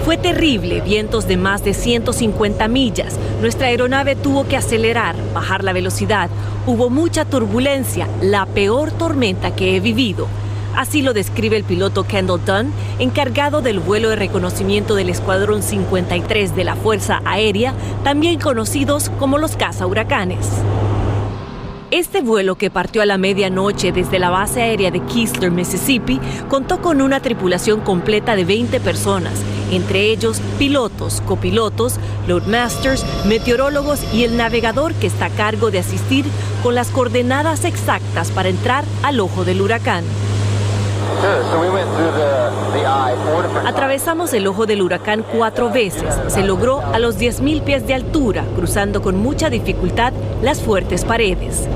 fue 0.05 0.17
terrible, 0.17 0.81
vientos 0.81 1.29
de 1.29 1.37
más 1.37 1.63
de 1.63 1.73
150 1.73 2.67
millas. 2.67 3.17
Nuestra 3.41 3.69
aeronave 3.69 4.17
tuvo 4.17 4.49
que 4.49 4.57
acelerar, 4.57 5.15
bajar 5.33 5.63
la 5.63 5.73
velocidad. 5.73 6.29
Hubo 6.67 6.91
mucha 6.91 7.25
turbulencia, 7.25 8.09
la 8.21 8.45
peor 8.47 8.91
tormenta 8.91 9.55
que 9.55 9.77
he 9.77 9.81
vivido. 9.81 10.27
Así 10.75 11.01
lo 11.01 11.13
describe 11.13 11.57
el 11.57 11.63
piloto 11.63 12.09
Kendall 12.09 12.45
Dunn, 12.45 12.73
encargado 12.99 13.63
del 13.63 13.79
vuelo 13.79 14.09
de 14.09 14.17
reconocimiento 14.17 14.97
del 14.97 15.11
Escuadrón 15.11 15.63
53 15.63 16.57
de 16.57 16.65
la 16.65 16.75
Fuerza 16.75 17.23
Aérea, 17.25 17.73
también 18.03 18.41
conocidos 18.41 19.11
como 19.21 19.39
los 19.39 19.57
huracanes. 19.87 20.49
Este 21.95 22.23
vuelo 22.23 22.57
que 22.57 22.73
partió 22.73 23.03
a 23.03 23.07
la 23.07 23.19
medianoche 23.19 23.93
desde 23.93 24.19
la 24.19 24.29
base 24.29 24.61
aérea 24.61 24.91
de 24.91 24.99
Keesler, 24.99 25.53
Mississippi, 25.53 26.21
contó 26.49 26.83
con 26.83 27.01
una 27.01 27.21
tripulación 27.21 27.83
completa 27.83 28.35
de 28.35 28.45
20 28.45 28.81
personas, 28.81 29.35
entre 29.71 30.11
ellos 30.11 30.41
pilotos, 30.59 31.21
copilotos, 31.21 32.01
loadmasters, 32.27 33.07
meteorólogos 33.27 34.01
y 34.13 34.25
el 34.25 34.37
navegador 34.37 34.93
que 34.95 35.07
está 35.07 35.27
a 35.27 35.31
cargo 35.31 35.71
de 35.71 35.79
asistir 35.79 36.25
con 36.65 36.75
las 36.75 36.89
coordenadas 36.89 37.65
exactas 37.65 38.33
para 38.33 38.49
entrar 38.49 38.85
al 39.05 39.21
ojo 39.21 39.45
del 39.45 39.63
huracán. 39.63 40.03
Atravesamos 43.67 44.33
el 44.35 44.47
ojo 44.47 44.67
del 44.67 44.83
huracán 44.83 45.25
cuatro 45.33 45.71
veces. 45.71 46.15
Se 46.27 46.43
logró 46.43 46.81
a 46.81 46.99
los 46.99 47.19
10.000 47.19 47.63
pies 47.63 47.87
de 47.87 47.95
altura, 47.95 48.45
cruzando 48.57 49.01
con 49.01 49.17
mucha 49.17 49.49
dificultad 49.49 50.13
las 50.43 50.61
fuertes 50.61 51.05
paredes. 51.05 51.69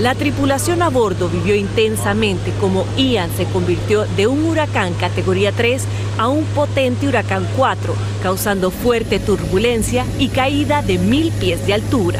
La 0.00 0.14
tripulación 0.14 0.80
a 0.80 0.88
bordo 0.88 1.28
vivió 1.28 1.54
intensamente 1.54 2.52
como 2.58 2.86
Ian 2.96 3.28
se 3.36 3.44
convirtió 3.44 4.06
de 4.16 4.26
un 4.26 4.46
huracán 4.46 4.94
categoría 4.94 5.52
3 5.52 5.82
a 6.16 6.28
un 6.28 6.44
potente 6.44 7.06
huracán 7.06 7.46
4, 7.54 7.94
causando 8.22 8.70
fuerte 8.70 9.18
turbulencia 9.18 10.06
y 10.18 10.28
caída 10.28 10.80
de 10.80 10.96
mil 10.96 11.30
pies 11.32 11.66
de 11.66 11.74
altura. 11.74 12.18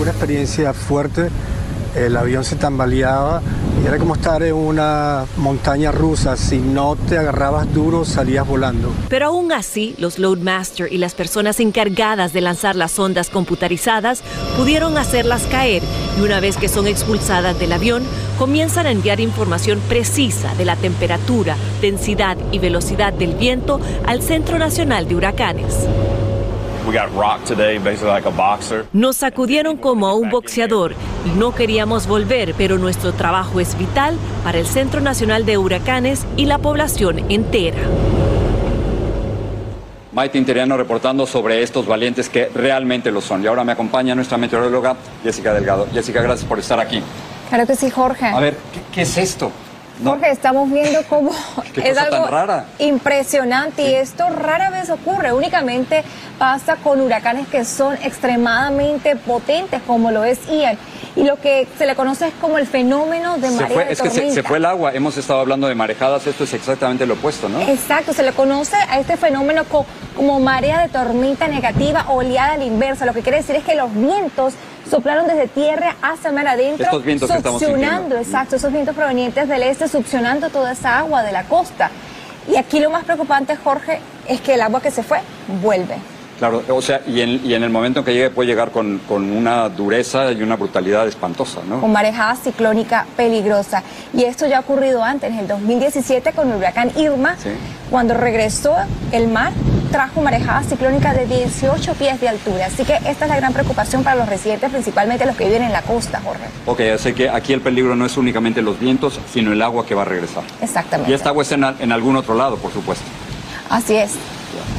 Una 0.00 0.10
experiencia 0.10 0.72
fuerte 0.72 1.28
el 1.94 2.16
avión 2.16 2.42
se 2.42 2.56
tambaleaba 2.56 3.42
era 3.84 3.98
como 3.98 4.14
estar 4.14 4.42
en 4.42 4.54
una 4.54 5.24
montaña 5.36 5.90
rusa. 5.90 6.36
Si 6.36 6.58
no 6.58 6.96
te 6.96 7.18
agarrabas 7.18 7.72
duro, 7.72 8.04
salías 8.04 8.46
volando. 8.46 8.92
Pero 9.08 9.26
aún 9.26 9.52
así, 9.52 9.94
los 9.98 10.18
Loadmaster 10.18 10.92
y 10.92 10.98
las 10.98 11.14
personas 11.14 11.60
encargadas 11.60 12.32
de 12.32 12.40
lanzar 12.40 12.76
las 12.76 12.98
ondas 12.98 13.30
computarizadas 13.30 14.22
pudieron 14.56 14.98
hacerlas 14.98 15.44
caer 15.44 15.82
y 16.18 16.22
una 16.22 16.40
vez 16.40 16.56
que 16.56 16.68
son 16.68 16.86
expulsadas 16.86 17.58
del 17.58 17.72
avión, 17.72 18.02
comienzan 18.38 18.86
a 18.86 18.90
enviar 18.90 19.20
información 19.20 19.80
precisa 19.88 20.54
de 20.54 20.64
la 20.64 20.76
temperatura, 20.76 21.56
densidad 21.80 22.36
y 22.52 22.58
velocidad 22.58 23.12
del 23.12 23.34
viento 23.34 23.80
al 24.06 24.22
Centro 24.22 24.58
Nacional 24.58 25.08
de 25.08 25.16
Huracanes. 25.16 25.86
Nos 28.92 29.16
sacudieron 29.16 29.76
como 29.76 30.08
a 30.08 30.14
un 30.14 30.30
boxeador 30.30 30.94
y 31.24 31.38
no 31.38 31.54
queríamos 31.54 32.06
volver, 32.06 32.54
pero 32.56 32.78
nuestro 32.78 33.12
trabajo 33.12 33.60
es 33.60 33.78
vital 33.78 34.16
para 34.44 34.58
el 34.58 34.66
Centro 34.66 35.00
Nacional 35.00 35.46
de 35.46 35.58
Huracanes 35.58 36.26
y 36.36 36.46
la 36.46 36.58
población 36.58 37.30
entera. 37.30 37.82
Maite 40.12 40.38
Interiano 40.38 40.76
reportando 40.76 41.26
sobre 41.26 41.62
estos 41.62 41.86
valientes 41.86 42.28
que 42.28 42.46
realmente 42.46 43.12
lo 43.12 43.20
son. 43.20 43.44
Y 43.44 43.46
ahora 43.46 43.62
me 43.62 43.72
acompaña 43.72 44.14
nuestra 44.14 44.36
meteoróloga 44.38 44.96
Jessica 45.22 45.54
Delgado. 45.54 45.86
Jessica, 45.92 46.20
gracias 46.20 46.48
por 46.48 46.58
estar 46.58 46.80
aquí. 46.80 47.00
Claro 47.48 47.66
que 47.66 47.76
sí, 47.76 47.90
Jorge. 47.90 48.26
A 48.26 48.40
ver, 48.40 48.56
qué 48.92 49.02
es 49.02 49.16
esto? 49.16 49.52
Jorge, 50.02 50.30
estamos 50.30 50.70
viendo 50.70 51.02
cómo 51.08 51.30
es 51.82 51.98
algo 51.98 52.28
impresionante 52.78 53.82
y 53.82 53.94
esto 53.94 54.28
rara 54.30 54.70
vez 54.70 54.90
ocurre, 54.90 55.32
únicamente 55.32 56.02
pasa 56.38 56.76
con 56.76 57.00
huracanes 57.00 57.46
que 57.48 57.64
son 57.64 57.94
extremadamente 58.02 59.16
potentes 59.16 59.80
como 59.86 60.10
lo 60.10 60.24
es 60.24 60.38
Ian. 60.48 60.78
Y 61.16 61.24
lo 61.24 61.40
que 61.40 61.66
se 61.76 61.86
le 61.86 61.96
conoce 61.96 62.28
es 62.28 62.34
como 62.40 62.56
el 62.56 62.68
fenómeno 62.68 63.36
de 63.36 63.50
marea 63.50 63.84
de 63.84 63.92
Es 63.92 64.00
que 64.00 64.10
se, 64.10 64.42
fue 64.44 64.58
el 64.58 64.64
agua, 64.64 64.92
hemos 64.94 65.16
estado 65.16 65.40
hablando 65.40 65.66
de 65.66 65.74
marejadas, 65.74 66.26
esto 66.26 66.44
es 66.44 66.54
exactamente 66.54 67.04
lo 67.04 67.14
opuesto, 67.14 67.48
¿no? 67.48 67.60
Exacto, 67.62 68.12
se 68.12 68.22
le 68.22 68.32
conoce 68.32 68.76
a 68.76 69.00
este 69.00 69.16
fenómeno 69.16 69.64
como 70.16 70.38
marea 70.38 70.80
de 70.82 70.88
tormenta 70.88 71.48
negativa 71.48 72.06
oleada 72.08 72.54
a 72.54 72.56
la 72.58 72.64
inversa, 72.64 73.06
lo 73.06 73.12
que 73.12 73.22
quiere 73.22 73.38
decir 73.38 73.56
es 73.56 73.64
que 73.64 73.74
los 73.74 73.92
vientos 73.92 74.54
soplaron 74.88 75.26
desde 75.26 75.48
tierra 75.48 75.96
hacia 76.02 76.32
mar 76.32 76.46
adentro, 76.46 76.84
Estos 76.84 77.04
vientos 77.04 77.30
succionando, 77.30 78.16
exacto, 78.16 78.56
esos 78.56 78.72
vientos 78.72 78.94
provenientes 78.94 79.48
del 79.48 79.62
este, 79.62 79.88
succionando 79.88 80.50
toda 80.50 80.72
esa 80.72 80.98
agua 80.98 81.22
de 81.22 81.32
la 81.32 81.44
costa. 81.44 81.90
Y 82.50 82.56
aquí 82.56 82.80
lo 82.80 82.90
más 82.90 83.04
preocupante, 83.04 83.56
Jorge, 83.56 84.00
es 84.28 84.40
que 84.40 84.54
el 84.54 84.60
agua 84.62 84.80
que 84.80 84.90
se 84.90 85.02
fue 85.02 85.20
vuelve. 85.62 85.96
Claro, 86.40 86.62
o 86.70 86.80
sea, 86.80 87.02
y 87.06 87.20
en, 87.20 87.44
y 87.44 87.52
en, 87.52 87.62
el 87.62 87.68
momento 87.68 87.98
en 87.98 88.04
que 88.06 88.14
llegue 88.14 88.30
puede 88.30 88.48
llegar 88.48 88.70
con, 88.70 88.98
con, 89.06 89.30
una 89.30 89.68
dureza 89.68 90.32
y 90.32 90.42
una 90.42 90.56
brutalidad 90.56 91.06
espantosa, 91.06 91.60
¿no? 91.68 91.82
Con 91.82 91.92
marejada 91.92 92.34
ciclónica 92.34 93.04
peligrosa. 93.14 93.82
Y 94.14 94.24
esto 94.24 94.46
ya 94.46 94.56
ha 94.56 94.60
ocurrido 94.60 95.04
antes, 95.04 95.30
en 95.30 95.38
el 95.40 95.46
2017 95.46 96.32
con 96.32 96.50
el 96.50 96.56
huracán 96.56 96.92
Irma, 96.96 97.36
cuando 97.90 98.14
regresó 98.14 98.74
el 99.12 99.28
mar, 99.28 99.52
trajo 99.90 100.20
marejada 100.22 100.62
ciclónica 100.62 101.12
de 101.12 101.26
18 101.26 101.94
pies 101.94 102.20
de 102.20 102.28
altura. 102.28 102.66
Así 102.66 102.84
que 102.84 102.94
esta 102.94 103.24
es 103.24 103.28
la 103.28 103.36
gran 103.36 103.52
preocupación 103.52 104.02
para 104.02 104.16
los 104.16 104.28
residentes, 104.28 104.70
principalmente 104.70 105.26
los 105.26 105.36
que 105.36 105.44
viven 105.44 105.62
en 105.62 105.72
la 105.72 105.82
costa, 105.82 106.20
Jorge. 106.24 106.44
Ok, 106.66 106.80
así 106.94 107.12
que 107.12 107.28
aquí 107.28 107.52
el 107.52 107.60
peligro 107.60 107.96
no 107.96 108.06
es 108.06 108.16
únicamente 108.16 108.62
los 108.62 108.78
vientos, 108.78 109.20
sino 109.32 109.52
el 109.52 109.60
agua 109.62 109.84
que 109.84 109.94
va 109.94 110.02
a 110.02 110.06
regresar. 110.06 110.44
Exactamente. 110.62 111.10
Y 111.10 111.14
esta 111.14 111.30
agua 111.30 111.42
está 111.42 111.56
en, 111.56 111.64
en 111.78 111.92
algún 111.92 112.16
otro 112.16 112.34
lado, 112.34 112.56
por 112.56 112.72
supuesto. 112.72 113.04
Así 113.68 113.96
es. 113.96 114.12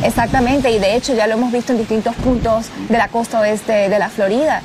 Exactamente, 0.04 0.72
y 0.72 0.80
de 0.80 0.96
hecho 0.96 1.14
ya 1.14 1.28
lo 1.28 1.34
hemos 1.34 1.52
visto 1.52 1.72
en 1.72 1.78
distintos 1.78 2.16
puntos 2.16 2.68
de 2.90 2.98
la 2.98 3.08
costa 3.08 3.40
oeste 3.40 3.90
de 3.90 4.00
la 4.00 4.10
Florida 4.10 4.62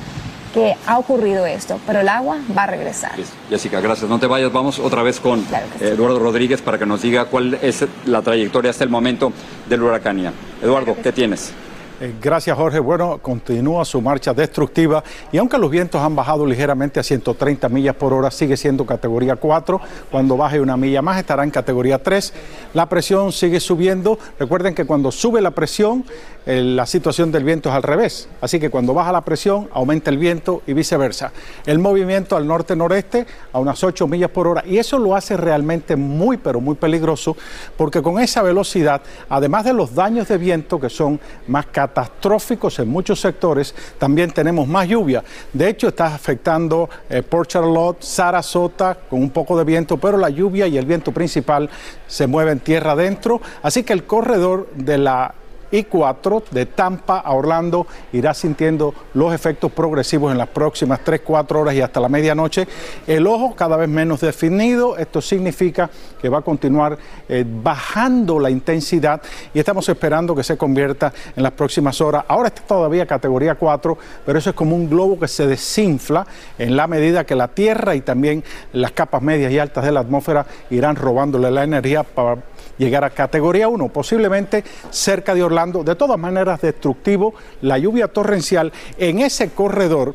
que 0.53 0.75
ha 0.85 0.97
ocurrido 0.97 1.45
esto, 1.45 1.79
pero 1.85 2.01
el 2.01 2.09
agua 2.09 2.37
va 2.57 2.63
a 2.63 2.67
regresar. 2.67 3.11
Jessica, 3.49 3.79
gracias. 3.79 4.09
No 4.09 4.19
te 4.19 4.27
vayas, 4.27 4.51
vamos 4.51 4.79
otra 4.79 5.03
vez 5.03 5.19
con 5.19 5.45
Eduardo 5.79 6.19
Rodríguez 6.19 6.61
para 6.61 6.77
que 6.77 6.85
nos 6.85 7.01
diga 7.01 7.25
cuál 7.25 7.59
es 7.61 7.85
la 8.05 8.21
trayectoria 8.21 8.71
hasta 8.71 8.83
el 8.83 8.89
momento 8.89 9.31
del 9.67 9.83
huracán. 9.83 10.31
Eduardo, 10.61 10.95
¿qué 11.03 11.11
tienes? 11.11 11.53
Eh, 11.99 12.13
gracias, 12.21 12.55
Jorge. 12.55 12.77
Bueno, 12.77 13.17
continúa 13.19 13.83
su 13.83 13.99
marcha 14.01 14.31
destructiva 14.31 15.03
y 15.31 15.39
aunque 15.39 15.57
los 15.57 15.71
vientos 15.71 15.99
han 15.99 16.15
bajado 16.15 16.45
ligeramente 16.45 16.99
a 16.99 17.03
130 17.03 17.69
millas 17.69 17.95
por 17.95 18.13
hora, 18.13 18.29
sigue 18.29 18.55
siendo 18.55 18.85
categoría 18.85 19.35
4. 19.35 19.81
Cuando 20.11 20.37
baje 20.37 20.59
una 20.59 20.77
milla 20.77 21.01
más 21.01 21.17
estará 21.17 21.43
en 21.43 21.49
categoría 21.49 22.03
3. 22.03 22.33
La 22.75 22.87
presión 22.87 23.31
sigue 23.31 23.59
subiendo. 23.59 24.19
Recuerden 24.37 24.75
que 24.75 24.85
cuando 24.85 25.11
sube 25.11 25.41
la 25.41 25.49
presión, 25.49 26.05
eh, 26.45 26.61
la 26.61 26.85
situación 26.85 27.31
del 27.31 27.43
viento 27.43 27.69
es 27.69 27.75
al 27.75 27.81
revés. 27.81 28.29
Así 28.41 28.59
que 28.59 28.69
cuando 28.69 28.93
baja 28.93 29.11
la 29.11 29.21
presión, 29.21 29.67
aumenta 29.73 30.11
el 30.11 30.19
viento 30.19 30.61
y 30.67 30.73
viceversa. 30.73 31.31
El 31.65 31.79
movimiento 31.79 32.37
al 32.37 32.45
norte-noreste 32.45 33.25
a 33.51 33.59
unas 33.59 33.83
8 33.83 34.07
millas 34.07 34.29
por 34.29 34.47
hora. 34.47 34.63
Y 34.67 34.77
eso 34.77 34.99
lo 34.99 35.15
hace 35.15 35.35
realmente 35.35 35.95
muy, 35.95 36.37
pero 36.37 36.61
muy 36.61 36.75
peligroso, 36.75 37.35
porque 37.75 38.03
con 38.03 38.19
esa 38.19 38.43
velocidad, 38.43 39.01
además 39.27 39.65
de 39.65 39.73
los 39.73 39.95
daños 39.95 40.27
de 40.27 40.37
viento 40.37 40.79
que 40.79 40.89
son 40.89 41.19
más 41.47 41.65
catastróficos 41.87 42.79
en 42.79 42.89
muchos 42.89 43.19
sectores, 43.19 43.73
también 43.97 44.31
tenemos 44.31 44.67
más 44.67 44.87
lluvia. 44.87 45.23
De 45.53 45.69
hecho, 45.69 45.87
está 45.87 46.13
afectando 46.13 46.89
eh, 47.09 47.23
Port 47.23 47.49
Charlotte, 47.49 48.03
Sarasota, 48.03 48.97
con 49.09 49.21
un 49.21 49.29
poco 49.29 49.57
de 49.57 49.63
viento, 49.63 49.97
pero 49.97 50.17
la 50.17 50.29
lluvia 50.29 50.67
y 50.67 50.77
el 50.77 50.85
viento 50.85 51.11
principal 51.11 51.69
se 52.07 52.27
mueven 52.27 52.59
tierra 52.59 52.91
adentro. 52.91 53.41
Así 53.63 53.83
que 53.83 53.93
el 53.93 54.03
corredor 54.03 54.67
de 54.75 54.97
la 54.97 55.33
y 55.71 55.83
4 55.83 56.43
de 56.51 56.65
Tampa 56.65 57.19
a 57.19 57.33
Orlando 57.33 57.87
irá 58.13 58.33
sintiendo 58.33 58.93
los 59.13 59.33
efectos 59.33 59.71
progresivos 59.71 60.31
en 60.31 60.37
las 60.37 60.47
próximas 60.47 61.01
3, 61.03 61.21
4 61.23 61.61
horas 61.61 61.75
y 61.75 61.81
hasta 61.81 61.99
la 61.99 62.09
medianoche. 62.09 62.67
El 63.05 63.27
ojo 63.27 63.55
cada 63.55 63.77
vez 63.77 63.89
menos 63.89 64.21
definido, 64.21 64.97
esto 64.97 65.21
significa 65.21 65.89
que 66.21 66.29
va 66.29 66.39
a 66.39 66.41
continuar 66.41 66.97
eh, 67.27 67.45
bajando 67.45 68.39
la 68.39 68.49
intensidad 68.49 69.21
y 69.53 69.59
estamos 69.59 69.87
esperando 69.89 70.35
que 70.35 70.43
se 70.43 70.57
convierta 70.57 71.13
en 71.35 71.43
las 71.43 71.51
próximas 71.51 71.99
horas. 72.01 72.25
Ahora 72.27 72.47
está 72.47 72.61
todavía 72.61 73.05
categoría 73.05 73.55
4, 73.55 73.97
pero 74.25 74.39
eso 74.39 74.49
es 74.49 74.55
como 74.55 74.75
un 74.75 74.89
globo 74.89 75.19
que 75.19 75.27
se 75.27 75.47
desinfla 75.47 76.25
en 76.57 76.75
la 76.75 76.87
medida 76.87 77.25
que 77.25 77.35
la 77.35 77.47
Tierra 77.47 77.95
y 77.95 78.01
también 78.01 78.43
las 78.73 78.91
capas 78.91 79.21
medias 79.21 79.51
y 79.51 79.59
altas 79.59 79.85
de 79.85 79.91
la 79.91 80.01
atmósfera 80.01 80.45
irán 80.69 80.95
robándole 80.95 81.51
la 81.51 81.63
energía 81.63 82.03
para 82.03 82.37
llegar 82.77 83.03
a 83.03 83.09
categoría 83.09 83.67
1, 83.67 83.87
posiblemente 83.89 84.63
cerca 84.89 85.33
de 85.33 85.43
Orlando. 85.43 85.56
De 85.57 85.95
todas 85.95 86.19
maneras, 86.19 86.61
destructivo 86.61 87.33
la 87.61 87.79
lluvia 87.79 88.07
torrencial 88.07 88.71
en 88.99 89.17
ese 89.17 89.49
corredor 89.49 90.13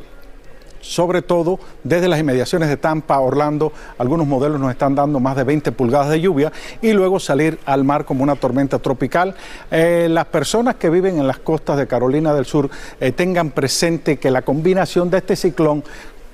sobre 0.80 1.22
todo 1.22 1.58
desde 1.82 2.08
las 2.08 2.20
inmediaciones 2.20 2.68
de 2.68 2.76
Tampa, 2.76 3.18
Orlando, 3.18 3.72
algunos 3.98 4.26
modelos 4.26 4.60
nos 4.60 4.70
están 4.70 4.94
dando 4.94 5.20
más 5.20 5.36
de 5.36 5.44
20 5.44 5.72
pulgadas 5.72 6.10
de 6.10 6.20
lluvia 6.20 6.52
y 6.82 6.92
luego 6.92 7.18
salir 7.18 7.58
al 7.64 7.84
mar 7.84 8.04
como 8.04 8.22
una 8.22 8.36
tormenta 8.36 8.78
tropical. 8.80 9.34
Eh, 9.70 10.08
las 10.10 10.26
personas 10.26 10.74
que 10.76 10.90
viven 10.90 11.18
en 11.18 11.26
las 11.26 11.38
costas 11.38 11.76
de 11.76 11.86
Carolina 11.86 12.34
del 12.34 12.46
Sur 12.46 12.68
eh, 13.00 13.12
tengan 13.12 13.50
presente 13.50 14.18
que 14.18 14.30
la 14.30 14.42
combinación 14.42 15.08
de 15.08 15.18
este 15.18 15.36
ciclón 15.36 15.84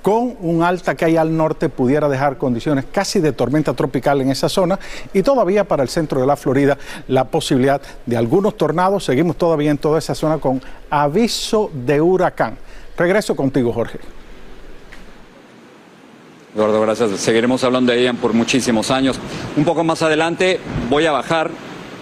con 0.01 0.35
un 0.41 0.63
alta 0.63 0.95
que 0.95 1.05
hay 1.05 1.17
al 1.17 1.35
norte 1.35 1.69
pudiera 1.69 2.07
dejar 2.09 2.37
condiciones 2.37 2.85
casi 2.91 3.19
de 3.19 3.31
tormenta 3.31 3.73
tropical 3.73 4.21
en 4.21 4.31
esa 4.31 4.49
zona 4.49 4.79
y 5.13 5.23
todavía 5.23 5.63
para 5.63 5.83
el 5.83 5.89
centro 5.89 6.21
de 6.21 6.27
la 6.27 6.35
Florida 6.35 6.77
la 7.07 7.25
posibilidad 7.25 7.81
de 8.05 8.17
algunos 8.17 8.57
tornados. 8.57 9.05
Seguimos 9.05 9.35
todavía 9.35 9.71
en 9.71 9.77
toda 9.77 9.99
esa 9.99 10.15
zona 10.15 10.37
con 10.37 10.61
aviso 10.89 11.69
de 11.73 12.01
huracán. 12.01 12.57
Regreso 12.97 13.35
contigo, 13.35 13.71
Jorge. 13.71 13.99
Eduardo, 16.55 16.81
gracias. 16.81 17.11
Seguiremos 17.19 17.63
hablando 17.63 17.91
de 17.91 18.03
Ian 18.03 18.17
por 18.17 18.33
muchísimos 18.33 18.89
años. 18.91 19.19
Un 19.55 19.63
poco 19.63 19.83
más 19.83 20.01
adelante 20.01 20.59
voy 20.89 21.05
a 21.05 21.11
bajar 21.11 21.51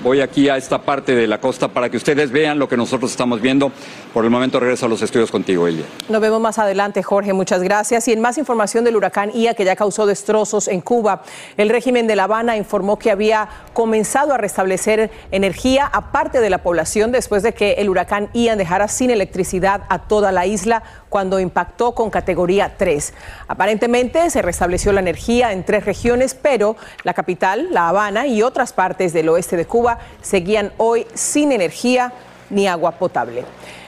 voy 0.04 0.22
aquí 0.22 0.50
a 0.50 0.58
esta 0.58 0.82
parte 0.82 1.16
de 1.16 1.28
la 1.28 1.40
costa 1.40 1.68
para 1.68 1.90
que 1.90 1.98
ustedes 1.98 2.32
vean 2.32 2.60
lo 2.60 2.68
que 2.68 2.78
nosotros 2.78 3.12
estamos 3.12 3.42
viendo. 3.42 3.72
Por 4.14 4.24
el 4.24 4.32
momento 4.32 4.60
regreso 4.60 4.86
a 4.86 4.90
los 4.90 5.02
estudios 5.02 5.32
contigo, 5.32 5.68
Elia. 5.68 5.86
Nos 6.10 6.22
vemos 6.22 6.42
más 6.42 6.58
adelante, 6.60 7.04
Jorge. 7.04 7.34
Muchas 7.34 7.62
gracias. 7.62 8.08
Y 8.08 8.14
en 8.14 8.22
más 8.22 8.38
información 8.38 8.84
del 8.84 8.96
huracán 8.96 9.32
Ia, 9.34 9.54
que 9.54 9.66
ya 9.66 9.76
causó 9.76 10.06
destrozos 10.06 10.68
en 10.68 10.82
Cuba, 10.82 11.22
el 11.58 11.70
régimen 11.70 12.08
de 12.08 12.16
La 12.16 12.24
Habana 12.24 12.58
informó 12.58 12.98
que 12.98 13.12
había 13.12 13.48
comenzado 13.74 14.34
a 14.34 14.38
restablecer 14.38 15.12
energía 15.32 15.86
a 15.86 16.12
parte 16.12 16.42
de 16.42 16.50
la 16.50 16.60
población 16.60 17.12
después 17.12 17.44
de 17.44 17.54
que 17.54 17.74
el 17.74 17.90
huracán 17.90 18.30
Ian 18.34 18.58
dejara 18.58 18.88
sin 18.88 19.12
electricidad 19.12 19.84
a 19.90 20.08
toda 20.08 20.32
la 20.32 20.46
isla 20.46 20.84
cuando 21.10 21.40
impactó 21.40 21.94
con 21.94 22.10
categoría 22.10 22.76
3. 22.78 23.14
Aparentemente 23.48 24.30
se 24.30 24.42
restableció 24.42 24.92
la 24.92 25.00
energía 25.00 25.54
en 25.54 25.64
tres 25.64 25.86
regiones, 25.86 26.34
pero 26.34 26.76
la 27.04 27.14
capital, 27.14 27.70
La 27.72 27.90
Habana 27.90 28.28
y 28.28 28.42
otras 28.42 28.74
partes 28.74 29.14
del 29.14 29.30
oeste 29.30 29.58
de 29.58 29.66
Cuba 29.66 29.87
seguían 30.22 30.72
hoy 30.78 31.06
sin 31.14 31.52
energía 31.52 32.12
ni 32.50 32.68
agua 32.68 32.92
potable. 32.92 33.46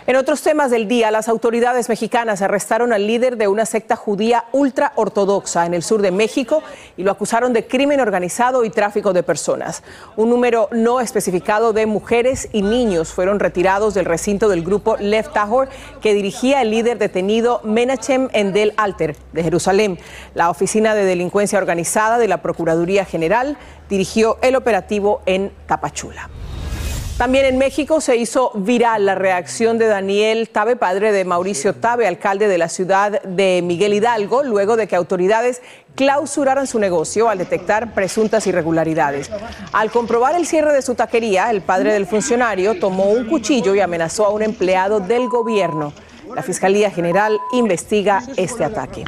En 0.10 0.16
otros 0.16 0.42
temas 0.42 0.72
del 0.72 0.88
día, 0.88 1.12
las 1.12 1.30
autoridades 1.30 1.88
mexicanas 1.88 2.42
arrestaron 2.42 2.94
al 2.94 3.06
líder 3.06 3.38
de 3.38 3.48
una 3.48 3.68
secta 3.68 3.96
judía 3.96 4.46
ultra 4.52 4.92
ortodoxa 4.96 5.68
en 5.68 5.76
el 5.76 5.84
sur 5.84 6.02
de 6.02 6.10
México 6.10 6.64
y 6.98 7.04
lo 7.04 7.12
acusaron 7.12 7.54
de 7.54 7.68
crimen 7.68 8.00
organizado 8.00 8.66
y 8.66 8.72
tráfico 8.72 9.14
de 9.14 9.22
personas. 9.22 9.84
Un 10.16 10.32
número 10.32 10.68
no 10.72 11.00
especificado 11.00 11.74
de 11.74 11.86
mujeres 11.86 12.50
y 12.52 12.64
niños 12.64 13.14
fueron 13.14 13.40
retirados 13.40 13.94
del 13.94 14.06
recinto 14.06 14.50
del 14.50 14.64
grupo 14.64 14.98
Left 14.98 15.34
Tahor 15.34 15.70
que 16.02 16.16
dirigía 16.16 16.64
el 16.64 16.72
líder 16.72 16.98
detenido 16.98 17.62
Menachem 17.64 18.30
Endel 18.34 18.74
Alter 18.78 19.16
de 19.32 19.44
Jerusalén. 19.44 20.00
La 20.34 20.50
Oficina 20.50 20.96
de 20.96 21.06
Delincuencia 21.06 21.60
Organizada 21.60 22.18
de 22.18 22.28
la 22.28 22.42
Procuraduría 22.42 23.06
General 23.06 23.58
dirigió 23.90 24.40
el 24.42 24.56
operativo 24.56 25.22
en 25.28 25.52
Tapachula. 25.68 26.32
También 27.20 27.44
en 27.44 27.58
México 27.58 28.00
se 28.00 28.16
hizo 28.16 28.50
viral 28.56 29.06
la 29.06 29.14
reacción 29.14 29.78
de 29.78 29.88
Daniel 29.88 30.48
Tabe, 30.48 30.78
padre 30.78 31.12
de 31.12 31.26
Mauricio 31.26 31.76
Tabe, 31.76 32.08
alcalde 32.08 32.48
de 32.48 32.58
la 32.58 32.70
ciudad 32.70 33.22
de 33.24 33.62
Miguel 33.62 33.94
Hidalgo, 33.94 34.42
luego 34.42 34.78
de 34.78 34.88
que 34.88 34.96
autoridades 34.96 35.62
clausuraran 35.96 36.66
su 36.66 36.80
negocio 36.80 37.28
al 37.28 37.38
detectar 37.38 37.94
presuntas 37.94 38.48
irregularidades. 38.48 39.30
Al 39.74 39.92
comprobar 39.92 40.34
el 40.36 40.48
cierre 40.48 40.72
de 40.72 40.82
su 40.82 40.96
taquería, 40.96 41.52
el 41.52 41.62
padre 41.62 41.92
del 41.92 42.08
funcionario 42.08 42.80
tomó 42.80 43.10
un 43.10 43.26
cuchillo 43.26 43.76
y 43.76 43.82
amenazó 43.82 44.26
a 44.26 44.30
un 44.30 44.42
empleado 44.42 45.02
del 45.02 45.28
gobierno. 45.28 45.92
La 46.34 46.42
Fiscalía 46.42 46.90
General 46.90 47.38
investiga 47.52 48.24
este 48.38 48.64
ataque. 48.64 49.04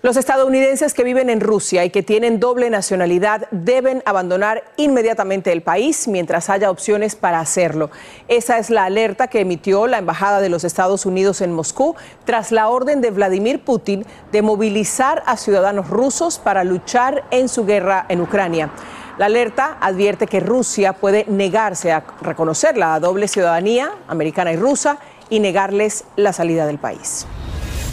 Los 0.00 0.16
estadounidenses 0.16 0.94
que 0.94 1.02
viven 1.02 1.28
en 1.28 1.40
Rusia 1.40 1.84
y 1.84 1.90
que 1.90 2.04
tienen 2.04 2.38
doble 2.38 2.70
nacionalidad 2.70 3.48
deben 3.50 4.00
abandonar 4.06 4.62
inmediatamente 4.76 5.50
el 5.50 5.62
país 5.62 6.06
mientras 6.06 6.50
haya 6.50 6.70
opciones 6.70 7.16
para 7.16 7.40
hacerlo. 7.40 7.90
Esa 8.28 8.58
es 8.58 8.70
la 8.70 8.84
alerta 8.84 9.26
que 9.26 9.40
emitió 9.40 9.88
la 9.88 9.98
Embajada 9.98 10.40
de 10.40 10.50
los 10.50 10.62
Estados 10.62 11.04
Unidos 11.04 11.40
en 11.40 11.52
Moscú 11.52 11.96
tras 12.24 12.52
la 12.52 12.68
orden 12.68 13.00
de 13.00 13.10
Vladimir 13.10 13.64
Putin 13.64 14.06
de 14.30 14.40
movilizar 14.40 15.24
a 15.26 15.36
ciudadanos 15.36 15.90
rusos 15.90 16.38
para 16.38 16.62
luchar 16.62 17.24
en 17.32 17.48
su 17.48 17.66
guerra 17.66 18.06
en 18.08 18.20
Ucrania. 18.20 18.70
La 19.18 19.26
alerta 19.26 19.78
advierte 19.80 20.28
que 20.28 20.38
Rusia 20.38 20.92
puede 20.92 21.24
negarse 21.26 21.90
a 21.90 22.04
reconocer 22.22 22.76
la 22.76 23.00
doble 23.00 23.26
ciudadanía 23.26 23.90
americana 24.06 24.52
y 24.52 24.56
rusa 24.56 24.98
y 25.28 25.40
negarles 25.40 26.04
la 26.14 26.32
salida 26.32 26.66
del 26.66 26.78
país. 26.78 27.26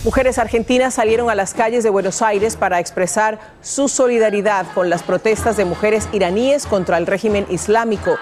Mujeres 0.06 0.38
argentinas 0.38 0.94
salieron 0.94 1.32
a 1.32 1.36
las 1.36 1.56
calles 1.56 1.84
de 1.84 1.90
Buenos 1.90 2.22
Aires 2.22 2.58
para 2.58 2.80
expresar 2.80 3.40
su 3.64 3.88
solidaridad 3.88 4.68
con 4.76 4.88
las 4.88 5.02
protestas 5.02 5.58
de 5.58 5.66
mujeres 5.66 6.08
iraníes 6.14 6.68
contra 6.68 7.00
el 7.00 7.08
régimen 7.08 7.48
islámico. 7.50 8.16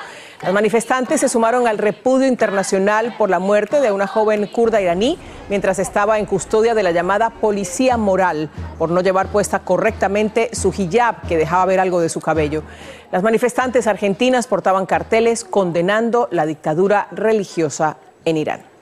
Los 0.43 0.54
manifestantes 0.54 1.19
se 1.19 1.28
sumaron 1.28 1.67
al 1.67 1.78
repudio 1.78 2.26
internacional 2.26 3.13
por 3.17 3.30
la 3.30 3.39
muerte 3.39 3.82
de 3.82 3.91
una 3.91 4.08
joven 4.08 4.48
kurda 4.48 4.80
iraní 4.80 5.19
mientras 5.50 5.78
estaba 5.78 6.19
en 6.19 6.26
custodia 6.26 6.74
de 6.74 6.84
la 6.84 6.91
llamada 6.91 7.32
policía 7.32 7.98
moral 7.98 8.50
por 8.78 8.89
no 8.89 9.02
llevar 9.02 9.28
puesta 9.28 9.60
correctamente 9.60 10.56
su 10.56 10.72
hijab 10.72 11.28
que 11.28 11.36
dejaba 11.36 11.65
ver 11.65 11.82
algo 11.82 12.00
de 12.00 12.08
su 12.08 12.22
cabello. 12.22 12.63
Las 13.12 13.24
manifestantes 13.24 13.88
argentinas 13.88 14.48
portaban 14.48 14.86
carteles 14.86 15.43
condenando 15.43 16.30
la 16.32 16.46
dictadura 16.46 17.10
religiosa 17.12 17.98
en 18.24 18.38
Irán. 18.38 18.73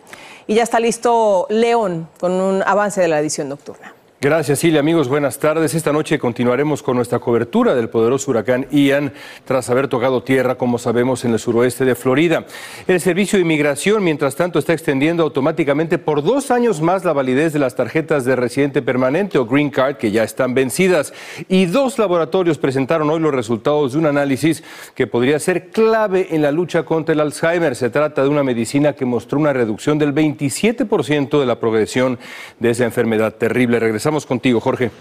Y 0.52 0.56
ya 0.56 0.64
está 0.64 0.82
listo 0.82 1.48
León 1.50 2.10
con 2.20 2.34
un 2.34 2.62
avance 2.64 3.00
de 3.00 3.08
la 3.08 3.22
edición 3.22 3.48
nocturna. 3.48 3.91
Gracias, 4.24 4.60
Silvia. 4.60 4.82
Amigos, 4.82 5.08
buenas 5.08 5.40
tardes. 5.40 5.74
Esta 5.74 5.92
noche 5.92 6.20
continuaremos 6.20 6.84
con 6.84 6.96
nuestra 6.96 7.18
cobertura 7.18 7.74
del 7.74 7.90
poderoso 7.90 8.30
huracán 8.30 8.68
Ian 8.70 9.14
tras 9.46 9.68
haber 9.72 9.88
tocado 9.88 10.22
tierra, 10.22 10.60
como 10.60 10.78
sabemos, 10.78 11.26
en 11.26 11.34
el 11.34 11.40
suroeste 11.40 11.86
de 11.86 11.96
Florida. 11.96 12.46
El 12.86 13.02
Servicio 13.02 13.38
de 13.38 13.42
Inmigración, 13.42 14.04
mientras 14.04 14.36
tanto, 14.36 14.60
está 14.60 14.74
extendiendo 14.74 15.24
automáticamente 15.24 15.98
por 15.98 16.22
dos 16.22 16.52
años 16.52 16.82
más 16.82 17.04
la 17.04 17.14
validez 17.14 17.52
de 17.54 17.58
las 17.58 17.74
tarjetas 17.74 18.24
de 18.24 18.36
residente 18.36 18.84
permanente 18.84 19.40
o 19.40 19.48
Green 19.48 19.72
Card 19.72 19.96
que 19.96 20.12
ya 20.12 20.24
están 20.24 20.54
vencidas. 20.54 21.16
Y 21.48 21.66
dos 21.66 21.98
laboratorios 21.98 22.60
presentaron 22.60 23.10
hoy 23.10 23.22
los 23.22 23.34
resultados 23.34 23.94
de 23.94 23.98
un 23.98 24.06
análisis 24.06 24.64
que 24.94 25.08
podría 25.08 25.40
ser 25.40 25.72
clave 25.72 26.28
en 26.30 26.44
la 26.44 26.52
lucha 26.52 26.84
contra 26.84 27.14
el 27.14 27.22
Alzheimer. 27.22 27.76
Se 27.76 27.90
trata 27.90 28.22
de 28.22 28.30
una 28.30 28.44
medicina 28.44 28.94
que 28.94 29.04
mostró 29.04 29.40
una 29.40 29.52
reducción 29.52 29.98
del 29.98 30.14
27% 30.14 31.40
de 31.40 31.46
la 31.48 31.60
progresión 31.60 32.20
de 32.60 32.70
esa 32.70 32.86
enfermedad 32.86 33.34
terrible. 33.34 33.80
Regresamos 33.80 34.11
contigo, 34.26 34.60
Jorge. 34.60 34.92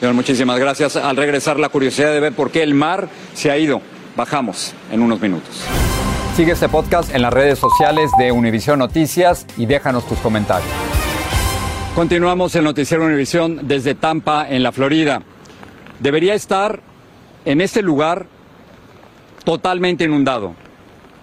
Señor, 0.00 0.14
muchísimas 0.14 0.58
gracias. 0.58 0.96
Al 0.96 1.16
regresar, 1.16 1.60
la 1.60 1.68
curiosidad 1.68 2.12
de 2.12 2.18
ver 2.18 2.32
por 2.32 2.50
qué 2.50 2.62
el 2.62 2.74
mar 2.74 3.08
se 3.34 3.50
ha 3.50 3.56
ido. 3.56 3.80
Bajamos 4.16 4.74
en 4.90 5.00
unos 5.00 5.20
minutos. 5.20 5.64
Sigue 6.36 6.52
este 6.52 6.68
podcast 6.68 7.14
en 7.14 7.22
las 7.22 7.32
redes 7.32 7.58
sociales 7.58 8.10
de 8.18 8.32
Univision 8.32 8.78
Noticias 8.78 9.46
y 9.56 9.66
déjanos 9.66 10.06
tus 10.08 10.18
comentarios. 10.18 10.68
Continuamos 11.94 12.56
el 12.56 12.64
Noticiero 12.64 13.04
Univisión 13.04 13.68
desde 13.68 13.94
Tampa, 13.94 14.48
en 14.48 14.62
la 14.62 14.72
Florida. 14.72 15.22
Debería 16.00 16.34
estar 16.34 16.80
en 17.44 17.60
este 17.60 17.82
lugar 17.82 18.26
totalmente 19.44 20.04
inundado. 20.04 20.54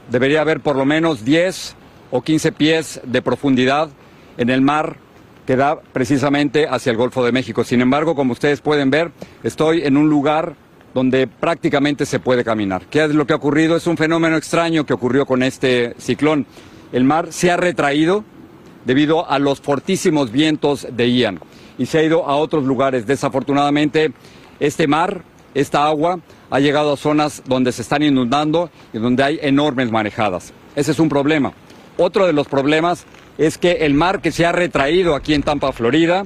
Debería 0.10 0.42
haber 0.42 0.62
por 0.62 0.76
lo 0.76 0.86
menos 0.86 1.26
10 1.26 1.76
o 2.12 2.22
15 2.22 2.52
pies 2.52 3.02
de 3.04 3.22
profundidad 3.22 3.90
en 4.38 4.50
el 4.50 4.62
mar 4.62 4.98
que 5.50 5.56
da 5.56 5.82
precisamente 5.82 6.68
hacia 6.68 6.92
el 6.92 6.98
Golfo 6.98 7.26
de 7.26 7.32
México. 7.32 7.64
Sin 7.64 7.82
embargo, 7.82 8.14
como 8.14 8.34
ustedes 8.34 8.62
pueden 8.62 8.92
ver, 8.92 9.10
estoy 9.42 9.82
en 9.82 9.98
un 9.98 10.08
lugar 10.08 10.54
donde 10.94 11.26
prácticamente 11.26 12.06
se 12.06 12.20
puede 12.20 12.44
caminar. 12.44 12.84
¿Qué 12.86 13.04
es 13.04 13.16
lo 13.16 13.26
que 13.26 13.34
ha 13.34 13.38
ocurrido? 13.38 13.76
Es 13.76 13.88
un 13.88 13.98
fenómeno 13.98 14.38
extraño 14.38 14.86
que 14.86 14.94
ocurrió 14.94 15.26
con 15.26 15.42
este 15.42 15.96
ciclón. 15.98 16.46
El 16.92 17.04
mar 17.04 17.30
se 17.32 17.50
ha 17.50 17.58
retraído 17.58 18.24
debido 18.86 19.28
a 19.28 19.40
los 19.40 19.60
fortísimos 19.60 20.32
vientos 20.32 20.86
de 20.92 21.12
Ian 21.12 21.40
y 21.80 21.88
se 21.88 21.98
ha 21.98 22.04
ido 22.04 22.28
a 22.28 22.36
otros 22.36 22.64
lugares. 22.66 23.08
Desafortunadamente, 23.08 24.12
este 24.60 24.86
mar 24.86 25.24
esta 25.56 25.88
agua 25.88 26.20
ha 26.52 26.60
llegado 26.60 26.94
a 26.94 26.98
zonas 26.98 27.42
donde 27.48 27.72
se 27.72 27.82
están 27.82 28.04
inundando 28.04 28.70
y 28.94 29.00
donde 29.00 29.24
hay 29.24 29.40
enormes 29.42 29.90
marejadas. 29.90 30.54
Ese 30.76 30.92
es 30.92 31.00
un 31.00 31.10
problema. 31.10 31.54
Otro 31.98 32.28
de 32.28 32.34
los 32.34 32.48
problemas 32.48 33.08
es 33.40 33.58
que 33.58 33.72
el 33.72 33.94
mar 33.94 34.22
que 34.22 34.34
se 34.34 34.46
ha 34.46 34.52
retraído 34.52 35.16
aquí 35.16 35.34
en 35.34 35.44
Tampa, 35.44 35.72
Florida, 35.72 36.26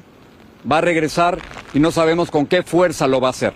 va 0.70 0.80
a 0.80 0.82
regresar 0.82 1.38
y 1.74 1.80
no 1.80 1.92
sabemos 1.92 2.32
con 2.32 2.48
qué 2.48 2.64
fuerza 2.64 3.08
lo 3.08 3.22
va 3.22 3.28
a 3.28 3.32
hacer. 3.32 3.54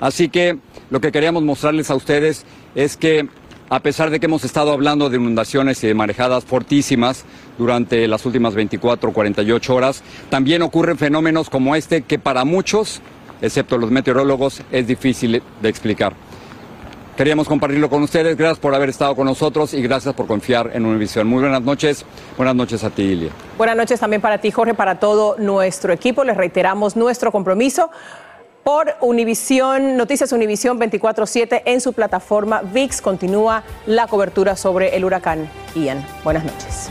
Así 0.00 0.30
que 0.30 0.58
lo 0.88 1.00
que 1.00 1.12
queríamos 1.12 1.42
mostrarles 1.42 1.90
a 1.90 1.94
ustedes 1.94 2.46
es 2.74 2.96
que 2.96 3.28
a 3.68 3.80
pesar 3.80 4.08
de 4.08 4.18
que 4.18 4.26
hemos 4.26 4.44
estado 4.44 4.72
hablando 4.72 5.10
de 5.10 5.18
inundaciones 5.18 5.84
y 5.84 5.88
de 5.88 5.94
marejadas 5.94 6.44
fortísimas 6.44 7.24
durante 7.58 8.08
las 8.08 8.24
últimas 8.24 8.54
24 8.54 9.10
o 9.10 9.12
48 9.12 9.74
horas, 9.74 10.02
también 10.30 10.62
ocurren 10.62 10.96
fenómenos 10.96 11.50
como 11.50 11.76
este 11.76 12.02
que 12.02 12.18
para 12.18 12.46
muchos, 12.46 13.02
excepto 13.42 13.76
los 13.76 13.90
meteorólogos, 13.90 14.62
es 14.72 14.86
difícil 14.86 15.42
de 15.60 15.68
explicar. 15.68 16.14
Queríamos 17.16 17.48
compartirlo 17.48 17.88
con 17.88 18.02
ustedes. 18.02 18.36
Gracias 18.36 18.58
por 18.58 18.74
haber 18.74 18.90
estado 18.90 19.16
con 19.16 19.24
nosotros 19.24 19.72
y 19.72 19.80
gracias 19.80 20.14
por 20.14 20.26
confiar 20.26 20.70
en 20.74 20.84
Univisión. 20.84 21.26
Muy 21.26 21.40
buenas 21.40 21.62
noches. 21.62 22.04
Buenas 22.36 22.54
noches 22.54 22.84
a 22.84 22.90
ti, 22.90 23.02
Ilia. 23.02 23.30
Buenas 23.56 23.74
noches 23.74 23.98
también 23.98 24.20
para 24.20 24.38
ti, 24.38 24.50
Jorge, 24.50 24.74
para 24.74 25.00
todo 25.00 25.36
nuestro 25.38 25.94
equipo. 25.94 26.24
Les 26.24 26.36
reiteramos 26.36 26.94
nuestro 26.94 27.32
compromiso 27.32 27.90
por 28.62 28.96
Univisión, 29.00 29.96
Noticias 29.96 30.32
Univisión 30.32 30.78
24-7 30.78 31.62
en 31.64 31.80
su 31.80 31.94
plataforma 31.94 32.60
VIX. 32.60 33.00
Continúa 33.00 33.62
la 33.86 34.08
cobertura 34.08 34.54
sobre 34.54 34.94
el 34.94 35.04
huracán 35.04 35.48
Ian. 35.74 36.04
Buenas 36.22 36.44
noches. 36.44 36.90